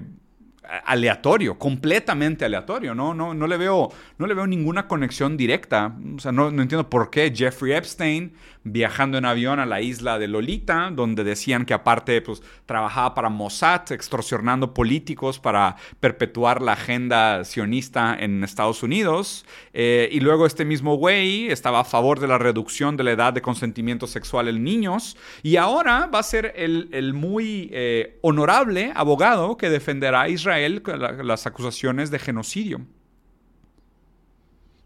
[0.85, 3.13] aleatorio, completamente aleatorio, ¿no?
[3.13, 5.95] No, no, le veo, no le veo ninguna conexión directa.
[6.15, 10.27] O sea, no, entiendo por qué Jeffrey Epstein viajando en avión a la isla de
[10.27, 17.43] Lolita, donde decían que aparte pues, trabajaba para Mossad, extorsionando políticos para perpetuar la agenda
[17.43, 19.45] sionista en Estados Unidos.
[19.73, 23.33] Eh, y luego este mismo güey estaba a favor de la reducción de la edad
[23.33, 25.17] de consentimiento sexual en niños.
[25.41, 30.83] Y ahora va a ser el, muy eh, honorable abogado que defenderá a Israel
[31.23, 32.81] las acusaciones de genocidio.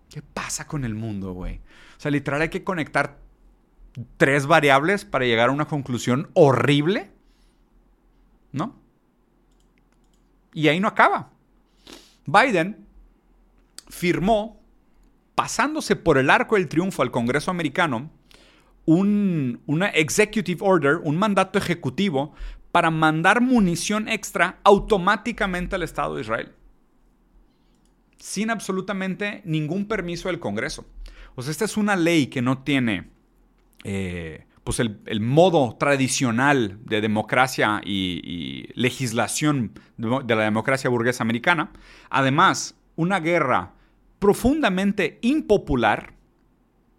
[0.09, 1.59] ¿Qué pasa con el mundo, güey?
[1.97, 3.24] O sea, literal hay que conectar
[4.17, 7.11] tres variables para llegar a una conclusión horrible,
[8.51, 8.75] ¿no?
[10.53, 11.31] Y ahí no acaba.
[12.25, 12.85] Biden
[13.89, 14.61] firmó,
[15.35, 18.09] pasándose por el arco del triunfo al Congreso americano,
[18.85, 22.33] un, una executive order, un mandato ejecutivo
[22.71, 26.51] para mandar munición extra automáticamente al Estado de Israel.
[28.17, 30.85] Sin absolutamente ningún permiso del Congreso.
[31.35, 33.14] O sea, esta es una ley que no tiene
[33.87, 41.71] eh, pues el, modo tradicional de democracia y, legislación de la democracia burguesa americana.
[42.09, 43.73] Además, una guerra
[44.17, 46.15] profundamente impopular,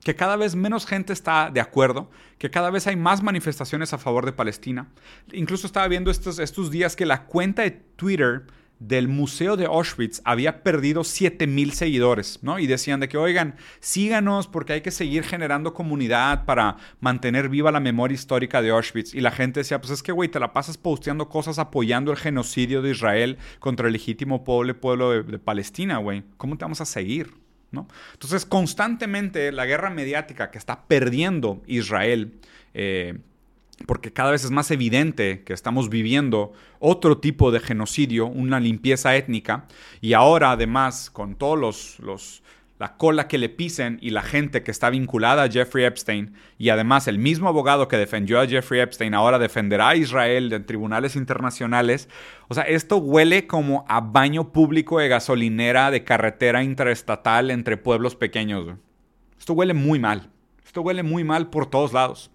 [0.04, 3.98] que cada vez menos gente está de acuerdo, que cada vez hay más manifestaciones a
[3.98, 4.86] favor de Palestina.
[5.32, 8.44] Incluso estaba viendo estos, estos días que la cuenta de Twitter
[8.78, 12.58] del Museo de Auschwitz había perdido 7000 seguidores, ¿no?
[12.58, 17.72] Y decían de que, oigan, síganos porque hay que seguir generando comunidad para mantener viva
[17.72, 19.14] la memoria histórica de Auschwitz.
[19.14, 22.18] Y la gente decía, pues es que, güey, te la pasas posteando cosas apoyando el
[22.18, 26.24] genocidio de Israel contra el legítimo pueblo, pueblo de, Palestina, güey.
[26.36, 27.32] ¿Cómo te vamos a seguir?
[27.70, 27.88] ¿No?
[28.12, 32.38] Entonces, constantemente la guerra mediática que está perdiendo Israel,
[32.74, 33.18] eh,
[33.84, 39.16] porque cada vez es más evidente que estamos viviendo otro tipo de genocidio, una limpieza
[39.16, 39.66] étnica,
[40.00, 42.42] y ahora además con todos los,
[42.78, 46.70] la cola que le pisen y la gente que está vinculada a Jeffrey Epstein, y
[46.70, 51.14] además el mismo abogado que defendió a Jeffrey Epstein ahora defenderá a Israel en tribunales
[51.14, 52.08] internacionales,
[52.48, 58.16] o sea, esto huele como a baño público de gasolinera de carretera interestatal entre pueblos
[58.16, 58.74] pequeños.
[59.38, 60.30] Esto huele muy mal,
[60.64, 62.30] esto huele muy mal por todos lados.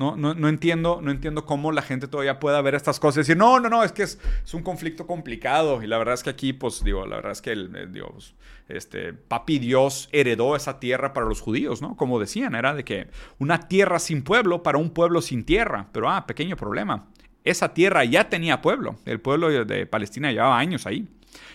[0.00, 3.36] No, no, entiendo, no entiendo cómo la gente todavía pueda ver estas cosas y decir,
[3.36, 4.18] no, no, no, es que es,
[4.54, 5.82] un conflicto complicado.
[5.82, 8.34] Y la verdad es que aquí, pues, digo, la verdad es que el, eh, Dios,
[8.68, 11.98] este, papi Dios heredó esa tierra para los judíos, ¿no?
[11.98, 13.08] Como decían, era de que
[13.38, 15.88] una tierra sin pueblo para un pueblo sin tierra.
[15.92, 17.10] Pero, ah, pequeño problema.
[17.44, 18.96] Esa tierra ya tenía pueblo.
[19.04, 21.10] El pueblo de Palestina llevaba años ahí.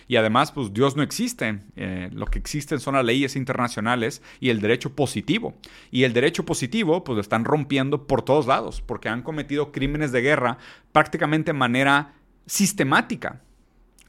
[0.08, 1.60] Y además, pues Dios no existe.
[1.76, 5.54] Eh, lo que existen son las leyes internacionales y el derecho positivo.
[5.90, 10.12] Y el derecho positivo, pues lo están rompiendo por todos lados, porque han cometido crímenes
[10.12, 10.58] de guerra
[10.92, 12.14] prácticamente de manera
[12.46, 13.42] sistemática.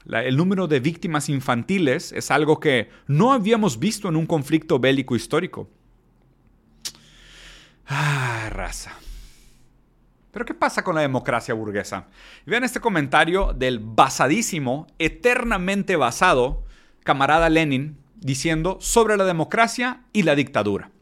[0.06, 5.16] el número de víctimas infantiles es algo que no habíamos visto en un conflicto bélico
[5.16, 5.68] histórico.
[7.86, 8.92] Ah, raza.
[10.38, 12.06] Pero ¿qué pasa con la democracia burguesa?
[12.46, 16.62] Vean este comentario del basadísimo, eternamente basado,
[17.02, 20.92] camarada Lenin, diciendo sobre la democracia y la dictadura.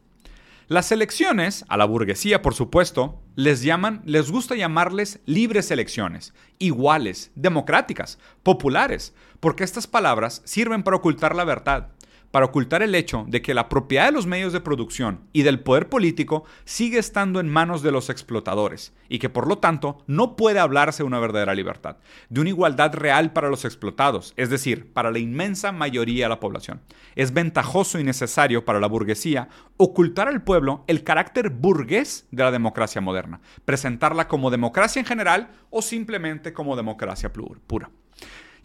[0.67, 7.29] Las elecciones, a la burguesía por supuesto, les llaman, les gusta llamarles libres elecciones, iguales,
[7.35, 11.91] democráticas, populares, porque estas palabras sirven para ocultar la verdad
[12.31, 15.59] para ocultar el hecho de que la propiedad de los medios de producción y del
[15.59, 20.35] poder político sigue estando en manos de los explotadores y que por lo tanto no
[20.35, 21.97] puede hablarse de una verdadera libertad,
[22.29, 26.39] de una igualdad real para los explotados, es decir, para la inmensa mayoría de la
[26.39, 26.81] población.
[27.15, 32.51] Es ventajoso y necesario para la burguesía ocultar al pueblo el carácter burgués de la
[32.51, 37.89] democracia moderna, presentarla como democracia en general o simplemente como democracia pura.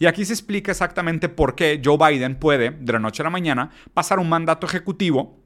[0.02, 3.30] Y aquí se explica exactamente por qué Joe Biden puede, de la noche a la
[3.30, 5.38] mañana, pasar un mandato ejecutivo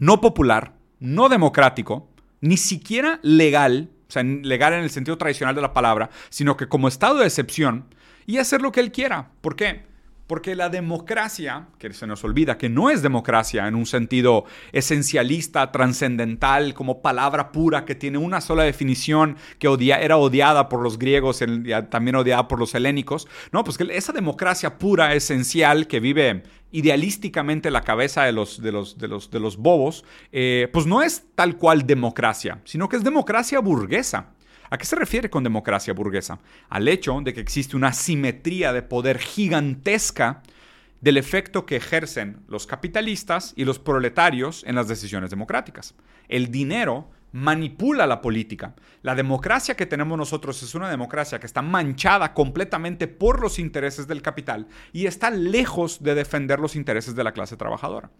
[0.00, 5.62] no popular, no democrático, ni siquiera legal, o sea, legal en el sentido tradicional de
[5.62, 7.84] la palabra, sino que como estado de excepción,
[8.26, 9.30] y hacer lo que él quiera.
[9.42, 9.84] ¿Por qué?
[10.30, 15.72] Porque la democracia, que se nos olvida que no es democracia en un sentido esencialista,
[15.72, 19.66] trascendental, como palabra pura que tiene una sola definición que
[20.00, 21.42] era odiada por los griegos,
[21.90, 27.72] también odiada por los helénicos, no, pues esa democracia pura, esencial, que vive idealísticamente en
[27.72, 31.24] la cabeza de los, de los, de los, de los bobos, eh, pues no es
[31.34, 34.28] tal cual democracia, sino que es democracia burguesa.
[34.70, 36.38] ¿A qué se refiere con democracia burguesa?
[36.68, 40.42] Al hecho de que existe una simetría de poder gigantesca
[41.00, 45.94] del efecto que ejercen los capitalistas y los proletarios en las decisiones democráticas.
[46.28, 48.74] El dinero manipula la política.
[49.02, 54.06] La democracia que tenemos nosotros es una democracia que está manchada completamente por los intereses
[54.06, 58.10] del capital y está lejos de defender los intereses de la clase trabajadora.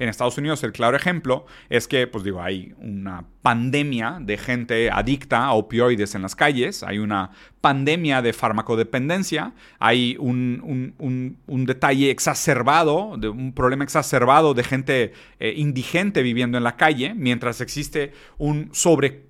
[0.00, 4.90] En Estados Unidos el claro ejemplo es que, pues digo, hay una pandemia de gente
[4.90, 11.36] adicta a opioides en las calles, hay una pandemia de farmacodependencia, hay un,
[11.66, 17.60] detalle exacerbado, de un problema exacerbado de gente eh, indigente viviendo en la calle, mientras
[17.60, 19.26] existe un sobre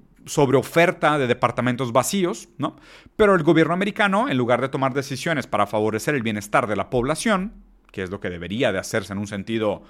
[0.57, 2.77] oferta de departamentos vacíos, ¿no?
[3.17, 6.91] Pero el gobierno americano, en lugar de tomar decisiones para favorecer el bienestar de la
[6.91, 7.55] población,
[7.91, 9.83] que es lo que debería de hacerse en un sentido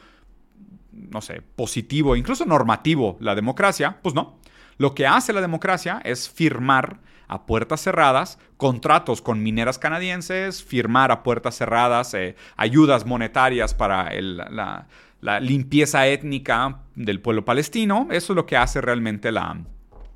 [1.10, 4.38] no sé, positivo, incluso normativo la democracia, pues no.
[4.78, 11.12] Lo que hace la democracia es firmar a puertas cerradas contratos con mineras canadienses, firmar
[11.12, 14.88] a puertas cerradas eh, ayudas monetarias para la,
[15.20, 18.08] la limpieza étnica del pueblo palestino.
[18.10, 19.58] Eso es lo que hace realmente la,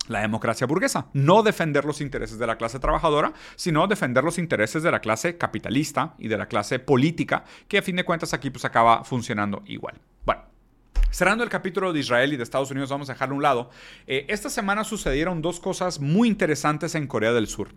[0.08, 1.06] la democracia burguesa.
[1.12, 5.36] No defender los intereses de la clase trabajadora, sino defender los intereses de la clase
[5.38, 9.62] capitalista y de la clase política, que a fin de cuentas aquí pues acaba funcionando
[9.66, 10.00] igual.
[11.14, 13.70] Cerrando el capítulo de Israel y de Estados Unidos, vamos a dejarlo a un lado.
[14.08, 17.68] Eh, esta semana sucedieron dos cosas muy interesantes en Corea del Sur.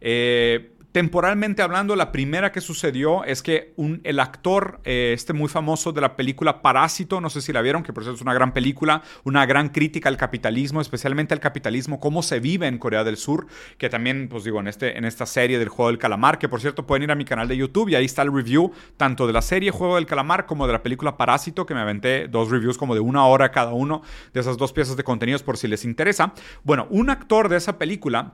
[0.00, 5.50] Eh, Temporalmente hablando, la primera que sucedió es que un, el actor, eh, este muy
[5.50, 8.32] famoso de la película Parásito, no sé si la vieron, que por cierto es una
[8.32, 13.04] gran película, una gran crítica al capitalismo, especialmente al capitalismo, cómo se vive en Corea
[13.04, 16.38] del Sur, que también, pues digo, en, este, en esta serie del Juego del Calamar,
[16.38, 18.72] que por cierto pueden ir a mi canal de YouTube y ahí está el review
[18.96, 22.26] tanto de la serie Juego del Calamar como de la película Parásito, que me aventé
[22.26, 24.00] dos reviews como de una hora cada uno
[24.32, 26.32] de esas dos piezas de contenidos por si les interesa.
[26.64, 28.32] Bueno, un actor de esa película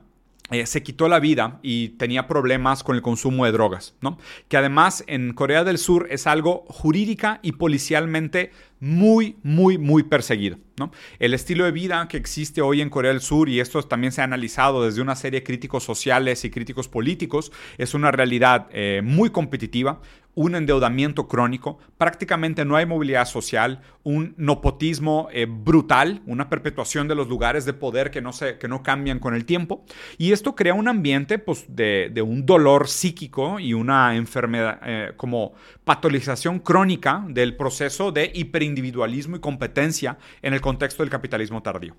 [0.53, 4.19] eh, se quitó la vida y tenía problemas con el consumo de drogas, ¿no?
[4.49, 10.59] Que además en Corea del Sur es algo jurídica y policialmente muy, muy, muy perseguido.
[10.79, 10.91] ¿No?
[11.19, 14.21] El estilo de vida que existe hoy en Corea del Sur, y esto también se
[14.21, 19.01] ha analizado desde una serie de críticos sociales y críticos políticos, es una realidad eh,
[19.05, 20.01] muy competitiva,
[20.35, 27.15] un endeudamiento crónico, prácticamente no hay movilidad social, un nepotismo eh, brutal, una perpetuación de
[27.15, 29.85] los lugares de poder que no, se, que no cambian con el tiempo,
[30.17, 35.13] y esto crea un ambiente pues, de, de un dolor psíquico y una enfermedad eh,
[35.19, 35.53] como
[35.85, 41.95] patologización crónica del proceso de hiperindividualización individualismo y competencia en el contexto del capitalismo tardío.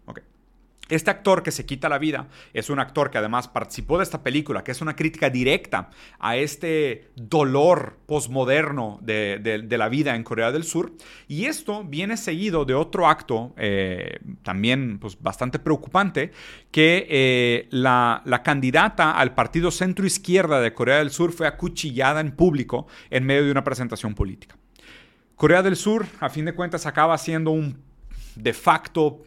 [0.90, 4.22] Este actor que se quita la vida es un actor que además participó de esta
[4.22, 10.52] película, que es una crítica directa a este dolor posmoderno de, la vida en Corea
[10.52, 10.92] del Sur.
[11.30, 16.32] Y esto viene seguido de otro acto eh, también pues, bastante preocupante,
[16.70, 22.20] que eh, la, la candidata al partido centro izquierda de Corea del Sur fue acuchillada
[22.20, 24.58] en público en medio de una presentación política.
[25.38, 27.83] Corea del Sur, a fin de cuentas, acaba siendo un
[28.36, 29.22] de facto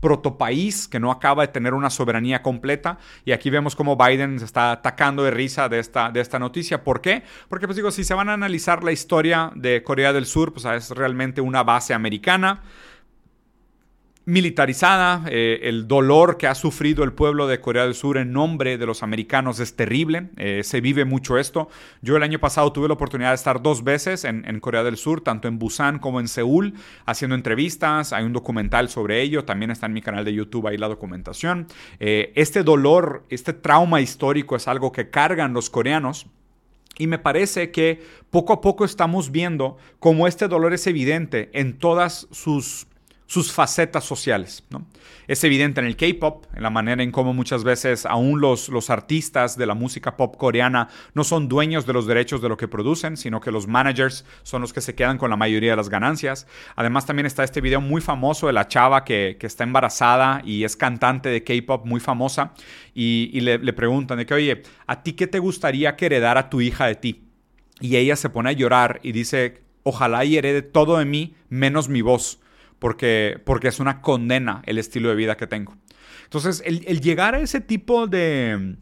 [0.00, 2.98] protopaís que no acaba de tener una soberanía completa.
[3.24, 6.82] Y aquí vemos cómo Biden se está atacando de risa de esta, de esta noticia.
[6.82, 7.22] ¿Por qué?
[7.48, 10.64] Porque, pues digo, si se van a analizar la historia de Corea del Sur, pues
[10.64, 12.62] es realmente una base americana
[14.26, 15.24] militarizada.
[15.28, 18.86] Eh, el dolor que ha sufrido el pueblo de Corea del Sur en nombre de
[18.86, 20.28] los americanos es terrible.
[20.36, 21.68] Eh, se vive mucho esto.
[22.02, 25.22] Yo el año pasado tuve la oportunidad de estar dos veces en, Corea del Sur,
[25.22, 26.74] tanto en Busan como en Seúl,
[27.06, 28.12] haciendo entrevistas.
[28.12, 29.44] Hay un documental sobre ello.
[29.44, 31.66] También está en mi canal de YouTube ahí la documentación.
[31.98, 36.26] Eh, este dolor, este trauma histórico es algo que cargan los coreanos.
[36.98, 41.78] Y me parece que poco a poco estamos viendo cómo este dolor es evidente en
[41.78, 42.89] todas sus
[43.30, 44.64] sus facetas sociales.
[45.28, 48.90] Es evidente en el K-pop, en la manera en cómo muchas veces aún los, los
[48.90, 52.66] artistas de la música pop coreana no son dueños de los derechos de lo que
[52.66, 55.88] producen, sino que los managers son los que se quedan con la mayoría de las
[55.88, 56.48] ganancias.
[56.74, 60.74] Además también está este video muy famoso de la chava que, está embarazada y es
[60.74, 62.52] cantante de K-pop muy famosa
[62.94, 66.60] y, le, le preguntan de que, oye, ¿a ti qué te gustaría que heredara tu
[66.60, 67.28] hija de ti?
[67.80, 71.88] Y ella se pone a llorar y dice, ojalá y herede todo de mí menos
[71.88, 72.40] mi voz
[72.80, 75.76] porque, porque es una condena el estilo de vida que tengo.
[76.24, 78.76] Entonces, el, llegar a ese tipo de,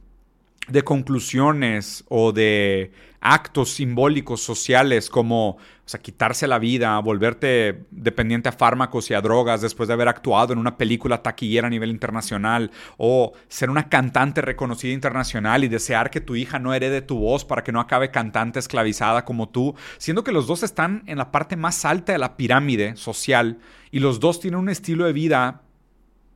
[0.69, 8.51] de conclusiones o de actos simbólicos sociales como o sea, quitarse la vida, volverte dependiente
[8.51, 11.91] a fármacos y a drogas después de haber actuado en una película taquillera a nivel
[11.91, 17.19] internacional, o ser una cantante reconocida internacional y desear que tu hija no herede tu
[17.19, 21.17] voz para que no acabe cantante esclavizada como tú, siendo que los dos están en
[21.17, 23.59] la parte más alta de la pirámide social
[23.91, 25.63] y los dos tienen un estilo de vida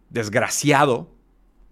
[0.08, 1.10] desgraciado,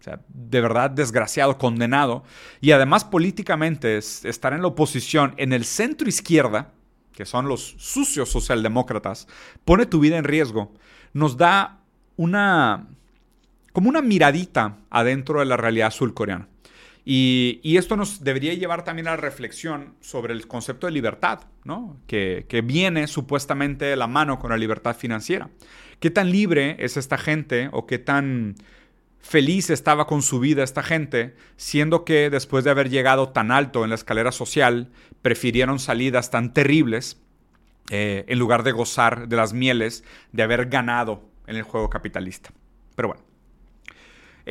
[0.01, 2.25] o sea, de verdad desgraciado, condenado.
[2.61, 6.73] Y además políticamente estar en la oposición en el centro izquierda,
[7.13, 9.29] que son los sucios socialdemócratas,
[9.67, 10.73] pone tu vida en riesgo.
[11.13, 11.81] Nos da
[12.17, 12.89] una,
[13.73, 16.49] como una miradita adentro de la realidad surcoreana.
[17.05, 21.41] Y, y, esto nos debería llevar también a la reflexión sobre el concepto de libertad,
[21.65, 21.97] ¿no?
[22.07, 25.49] que, que viene supuestamente de la mano con la libertad financiera.
[25.99, 28.55] ¿Qué tan libre es esta gente o qué tan
[29.21, 33.85] feliz estaba con su vida esta gente, siendo que después de haber llegado tan alto
[33.85, 34.91] en la escalera social,
[35.23, 37.21] prefirieron salidas tan terribles
[37.91, 42.51] eh, en lugar de gozar de las mieles de haber ganado en el juego capitalista.
[42.95, 43.30] Pero bueno.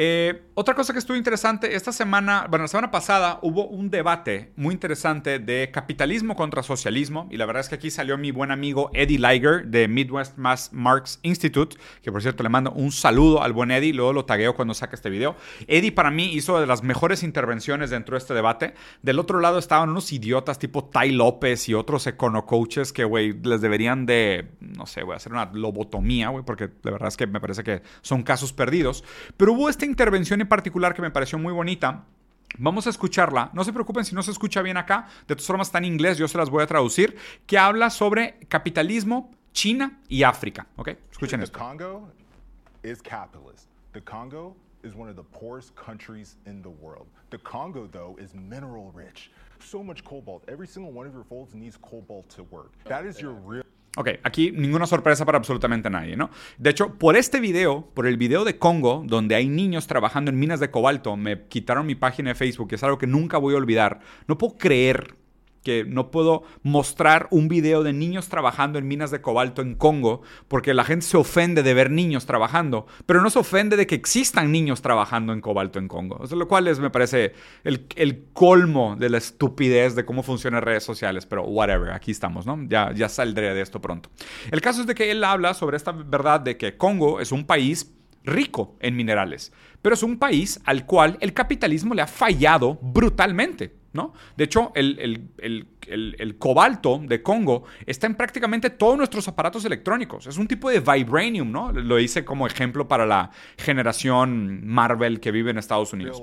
[0.01, 4.53] Eh, otra cosa que estuvo interesante, esta semana, bueno, la semana pasada hubo un debate
[4.55, 8.49] muy interesante de capitalismo contra socialismo y la verdad es que aquí salió mi buen
[8.49, 13.43] amigo Eddie Liger de Midwest Mass Marx Institute, que por cierto le mando un saludo
[13.43, 15.35] al buen Eddie, luego lo tagueo cuando saque este video.
[15.67, 18.75] Eddie para mí hizo de las mejores intervenciones dentro de este debate.
[19.01, 23.33] Del otro lado estaban unos idiotas tipo Tai López y otros econo coaches que, güey,
[23.43, 27.27] les deberían de, no sé, a hacer una lobotomía, güey, porque de verdad es que
[27.27, 29.03] me parece que son casos perdidos.
[29.35, 32.05] Pero hubo esta intervención en particular que me pareció muy bonita.
[32.57, 33.49] Vamos a escucharla.
[33.53, 35.07] No se preocupen si no se escucha bien acá.
[35.27, 37.17] De todas formas está en inglés, yo se las voy a traducir.
[37.45, 40.67] Que habla sobre capitalismo, China y África.
[40.75, 40.89] ¿Ok?
[41.11, 41.57] Escuchen esto.
[41.57, 42.09] Congo
[42.83, 43.67] is capitalist.
[43.93, 47.07] The Congo is one of the poorest countries in the world.
[47.29, 49.31] The Congo, though, is mineral rich.
[49.59, 50.43] So much cobalt.
[50.47, 52.71] Every single one of your folds needs cobalt to work.
[52.85, 53.63] That is your real.
[53.97, 56.29] Ok, aquí ninguna sorpresa para absolutamente nadie, ¿no?
[56.57, 60.39] De hecho, por este video, por el video de Congo, donde hay niños trabajando en
[60.39, 63.55] minas de cobalto, me quitaron mi página de Facebook, que es algo que nunca voy
[63.55, 63.99] a olvidar.
[64.27, 65.15] No puedo creer
[65.87, 70.73] no puedo mostrar un video de niños trabajando en minas de cobalto en Congo porque
[70.73, 74.51] la gente se ofende de ver niños trabajando, pero no se ofende de que existan
[74.51, 76.23] niños trabajando en cobalto en Congo.
[76.29, 80.83] lo cual es, me parece el, el, colmo de la estupidez de cómo funcionan redes
[80.83, 82.57] sociales, pero whatever, aquí estamos, ¿no?
[82.67, 84.09] Ya, ya saldré de esto pronto.
[84.51, 87.45] El caso es de que él habla sobre esta verdad de que Congo es un
[87.45, 87.93] país
[88.23, 89.51] rico en minerales,
[89.81, 93.78] pero es un país al cual el capitalismo le ha fallado brutalmente.
[93.93, 94.13] ¿No?
[94.37, 100.27] De hecho, el, cobalto de Congo está en prácticamente todos nuestros aparatos electrónicos.
[100.27, 101.71] Es un tipo de vibranium, ¿no?
[101.71, 106.21] Lo hice como ejemplo para la generación Marvel que vive en Estados Unidos.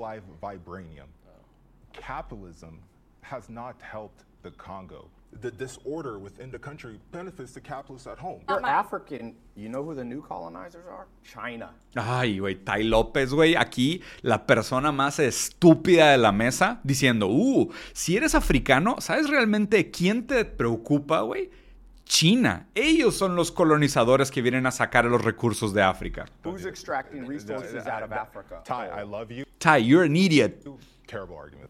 [2.07, 2.79] Capitalism
[3.21, 5.09] has not helped the Congo
[5.41, 8.41] the disorder within the country benefits the capitalists at home.
[8.49, 9.35] You're African.
[9.55, 11.07] You know who the new colonizers are?
[11.23, 11.71] China.
[11.95, 17.71] Ay, güey, Tai López, güey, aquí la persona más estúpida de la mesa diciendo, uh,
[17.93, 21.49] si eres africano, ¿sabes realmente quién te preocupa, güey?
[22.05, 22.67] China.
[22.73, 26.25] Ellos son los colonizadores que vienen a sacar los recursos de África.
[26.45, 28.61] Who's extracting resources out of Africa?
[28.63, 29.43] Ty, I love you.
[29.59, 30.63] Ty, you're an idiot.
[31.05, 31.69] Terrible argument.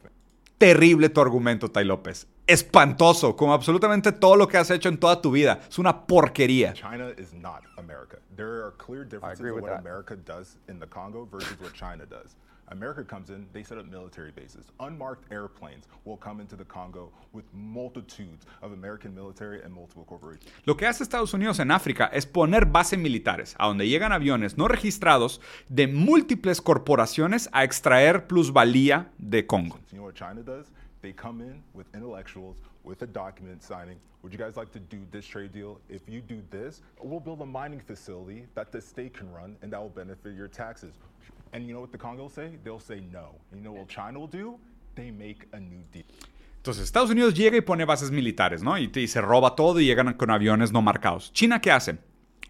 [0.58, 5.22] Terrible tu argumento, Tai López espantoso, como absolutamente todo lo que has hecho en toda
[5.22, 5.60] tu vida.
[5.70, 6.74] Es una porquería.
[6.74, 8.18] China is not America.
[8.36, 12.36] There are clear differences in what America does in the Congo versus what China does.
[12.70, 14.66] America comes in, they set up military bases.
[14.80, 20.52] Unmarked airplanes will come into the Congo with multitudes of American military and multiple corporations.
[20.66, 24.58] Lo que hace Estados Unidos en África es poner bases militares a donde llegan aviones
[24.58, 25.40] no registrados
[25.70, 29.80] de múltiples corporaciones a extraer plusvalía de Congo.
[29.92, 30.68] You know what China does?
[31.02, 32.58] They come in with intellectuals,
[32.88, 33.98] with a document signing.
[34.24, 35.80] Would you guys like to do this trade deal?
[35.90, 39.72] If you do this, we'll build a mining facility that the state can run and
[39.72, 40.96] that will benefit your taxes.
[41.54, 42.58] And you know what the Congo will say?
[42.64, 43.36] They'll say no.
[43.54, 44.58] You know what China will do?
[44.96, 46.04] They make a new deal.
[46.58, 48.78] Entonces, Estados Unidos llega y pone bases militares, ¿no?
[48.78, 51.32] Y, y se roba todo y llegan con aviones no marcados.
[51.32, 51.98] ¿China qué hace?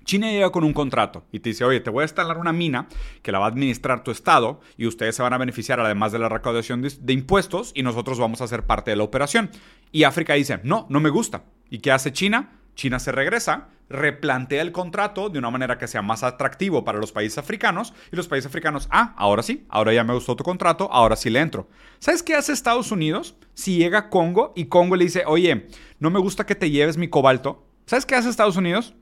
[0.07, 2.87] China llega con un contrato y te dice, oye, te voy a instalar una mina
[3.21, 6.19] que la va a administrar tu estado y ustedes se van a beneficiar además de
[6.19, 9.51] la recaudación de, impuestos y nosotros vamos a ser parte de la operación.
[9.91, 11.43] Y África dice, no, no me gusta.
[11.69, 12.53] ¿Y qué hace China?
[12.73, 17.11] China se regresa, replantea el contrato de una manera que sea más atractivo para los
[17.11, 20.87] países africanos y los países africanos, ah, ahora sí, ahora ya me gustó tu contrato,
[20.89, 21.67] ahora sí le entro.
[21.99, 25.67] ¿Sabes qué hace Estados Unidos si llega Congo y Congo le dice, oye,
[25.99, 27.67] no me gusta que te lleves mi cobalto?
[27.85, 28.95] ¿Sabes qué hace Estados Unidos?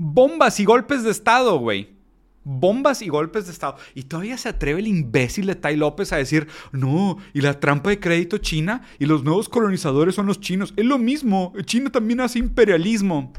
[0.00, 1.90] Bombas y golpes de Estado, güey.
[2.42, 3.76] Bombas y golpes de Estado.
[3.94, 7.90] Y todavía se atreve el imbécil de Tai López a decir, no, y la trampa
[7.90, 10.72] de crédito china y los nuevos colonizadores son los chinos.
[10.76, 13.30] Es lo mismo, China también hace imperialismo.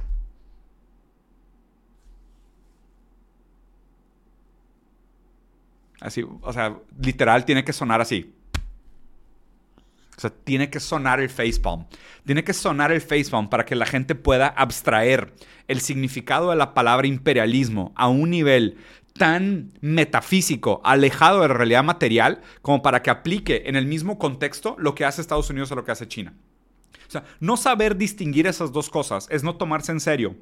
[5.99, 8.35] Así, o sea, literal tiene que sonar así.
[10.21, 11.87] O sea, tiene que sonar el facepalm.
[12.27, 15.33] Tiene que sonar el facepalm para que la gente pueda abstraer
[15.67, 18.77] el significado de la palabra imperialismo a un nivel
[19.13, 24.75] tan metafísico, alejado de la realidad material, como para que aplique en el mismo contexto
[24.77, 26.35] lo que hace Estados Unidos o lo que hace China.
[27.07, 30.35] O sea, no saber distinguir esas dos cosas es no tomarse en serio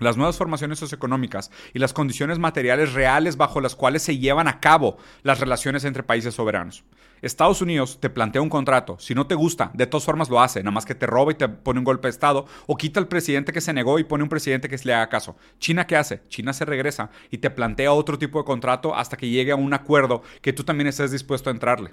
[0.00, 4.60] las nuevas formaciones socioeconómicas y las condiciones materiales reales bajo las cuales se llevan a
[4.60, 6.84] cabo las relaciones entre países soberanos.
[7.22, 10.60] Estados Unidos te plantea un contrato, si no te gusta, de todas formas lo hace,
[10.60, 13.08] nada más que te roba y te pone un golpe de Estado, o quita al
[13.08, 15.36] presidente que se negó y pone un presidente que le haga caso.
[15.58, 16.22] China, ¿qué hace?
[16.28, 19.74] China se regresa y te plantea otro tipo de contrato hasta que llegue a un
[19.74, 21.92] acuerdo que tú también estés dispuesto a entrarle.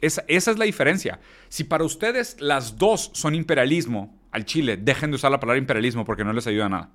[0.00, 1.20] Esa, esa es la diferencia.
[1.48, 6.04] Si para ustedes las dos son imperialismo, al Chile, dejen de usar la palabra imperialismo
[6.04, 6.90] porque no les ayuda nada.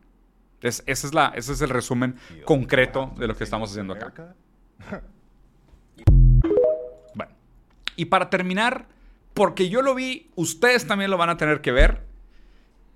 [0.62, 4.36] Es, esa es la, ese es el resumen concreto de lo que estamos haciendo acá.
[7.16, 7.32] Bueno,
[7.96, 8.88] y para terminar,
[9.34, 12.04] porque yo lo vi, ustedes también lo van a tener que ver.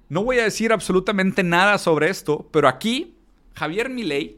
[0.09, 3.15] No voy a decir absolutamente nada sobre esto, pero aquí
[3.55, 4.37] Javier Milei,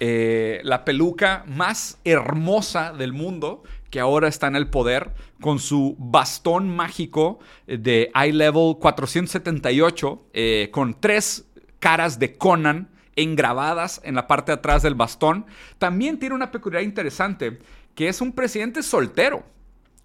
[0.00, 5.94] eh, la peluca más hermosa del mundo, que ahora está en el poder, con su
[5.98, 11.46] bastón mágico de iLevel 478, eh, con tres
[11.84, 15.44] caras de Conan engrabadas en la parte de atrás del bastón,
[15.76, 17.58] también tiene una peculiaridad interesante,
[17.94, 19.44] que es un presidente soltero.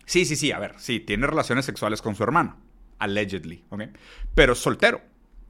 [0.06, 2.58] Sí, sí, sí, a ver, sí, tiene relaciones sexuales con su hermano,
[2.98, 3.84] allegedly, ¿ok?
[4.36, 5.00] Pero soltero.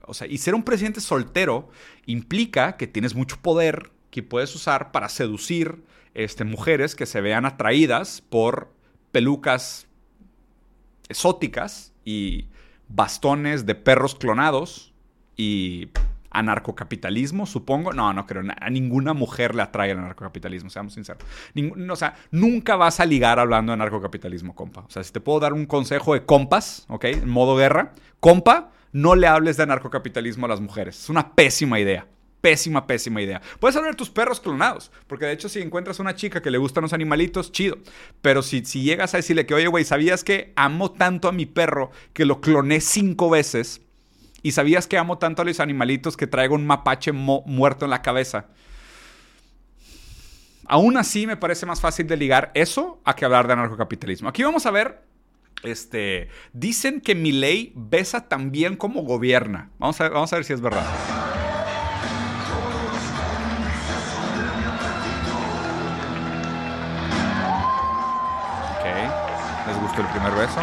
[0.05, 1.71] O sea, y ser un presidente soltero
[2.05, 7.47] implica que tienes mucho poder que puedes usar para seducir este, mujeres que se vean
[7.47, 8.71] atraídas por
[9.11, 9.87] pelucas
[11.07, 12.49] exóticas y
[12.87, 14.93] bastones de perros clonados
[15.35, 15.89] y
[16.31, 17.93] anarcocapitalismo, supongo.
[17.93, 18.43] No, no creo.
[18.59, 21.23] A ninguna mujer le atrae el anarcocapitalismo, seamos sinceros.
[21.89, 24.81] o sea, nunca vas a ligar hablando de anarcocapitalismo, compa.
[24.81, 27.05] O sea, si te puedo dar un consejo de compas, ¿ok?
[27.05, 31.03] En modo guerra, compa, no le hables de anarcocapitalismo a las mujeres.
[31.03, 32.07] Es una pésima idea.
[32.41, 33.41] Pésima, pésima idea.
[33.59, 36.57] Puedes hablar de tus perros clonados, porque de hecho si encuentras una chica que le
[36.57, 37.77] gustan los animalitos, chido.
[38.21, 41.45] Pero si, si llegas a decirle que, oye, güey, ¿sabías que amo tanto a mi
[41.45, 43.81] perro que lo cloné cinco veces?
[44.41, 48.01] ¿Y sabías que amo tanto a los animalitos que traigo un mapache muerto en la
[48.01, 48.45] cabeza?
[50.67, 54.29] Aún así me parece más fácil de ligar eso a que hablar de anarcocapitalismo.
[54.29, 55.01] Aquí vamos a ver,
[55.63, 59.71] este, dicen que mi ley besa tan bien como gobierna.
[59.79, 60.85] Vamos a, vamos a ver si es verdad.
[68.77, 70.61] Ok, les gustó el primer beso.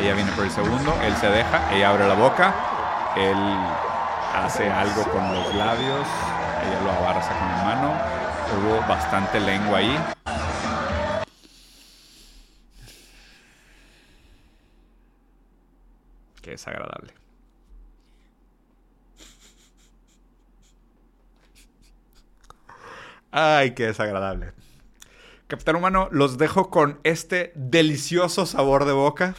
[0.00, 2.77] Ella viene por el segundo, él se deja, ella abre la boca
[3.18, 3.36] él
[4.34, 6.06] hace algo con los labios,
[6.62, 8.18] ella lo abarza con la mano,
[8.56, 9.98] hubo bastante lengua ahí.
[16.40, 17.12] Qué desagradable.
[23.30, 24.52] Ay, qué desagradable.
[25.48, 29.34] Capitán Humano, los dejo con este delicioso sabor de boca.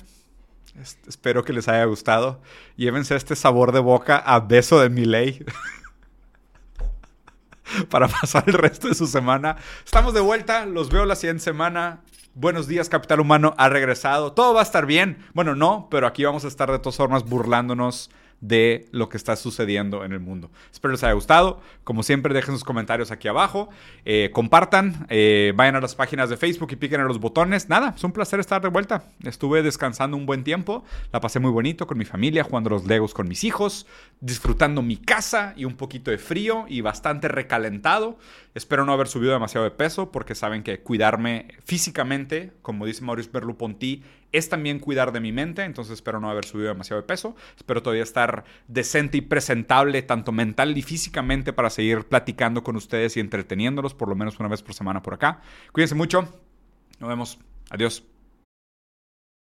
[1.07, 2.41] Espero que les haya gustado.
[2.75, 5.43] Llévense este sabor de boca a beso de mi ley.
[7.89, 9.57] Para pasar el resto de su semana.
[9.84, 10.65] Estamos de vuelta.
[10.65, 12.01] Los veo la siguiente semana.
[12.34, 13.53] Buenos días, Capital Humano.
[13.57, 14.34] Ha regresado.
[14.34, 15.25] Todo va a estar bien.
[15.34, 18.09] Bueno, no, pero aquí vamos a estar de todas formas burlándonos
[18.42, 20.50] de lo que está sucediendo en el mundo.
[20.72, 21.62] Espero les haya gustado.
[21.84, 23.70] Como siempre, dejen sus comentarios aquí abajo.
[24.06, 27.70] Eh, compartan, eh, vayan a las páginas de Facebook y piquen a los botones.
[27.70, 29.04] Nada, es un placer estar de vuelta.
[29.24, 30.84] Estuve descansando un buen tiempo.
[31.12, 33.86] La pasé muy bonito con mi familia, jugando los Legos con mis hijos,
[34.22, 38.18] disfrutando mi casa y un poquito de frío y bastante recalentado.
[38.60, 43.32] Espero no haber subido demasiado de peso porque saben que cuidarme físicamente, como dice Maurice
[43.32, 44.03] Merleau-Ponty,
[44.34, 47.38] es también cuidar de mi mente, entonces espero no haber subido demasiado de peso.
[47.55, 53.16] Espero todavía estar decente y presentable, tanto mental y físicamente, para seguir platicando con ustedes
[53.16, 55.39] y entreteniéndolos por lo menos una vez por semana por acá.
[55.72, 56.28] Cuídense mucho.
[56.99, 57.39] Nos vemos.
[57.70, 58.03] Adiós.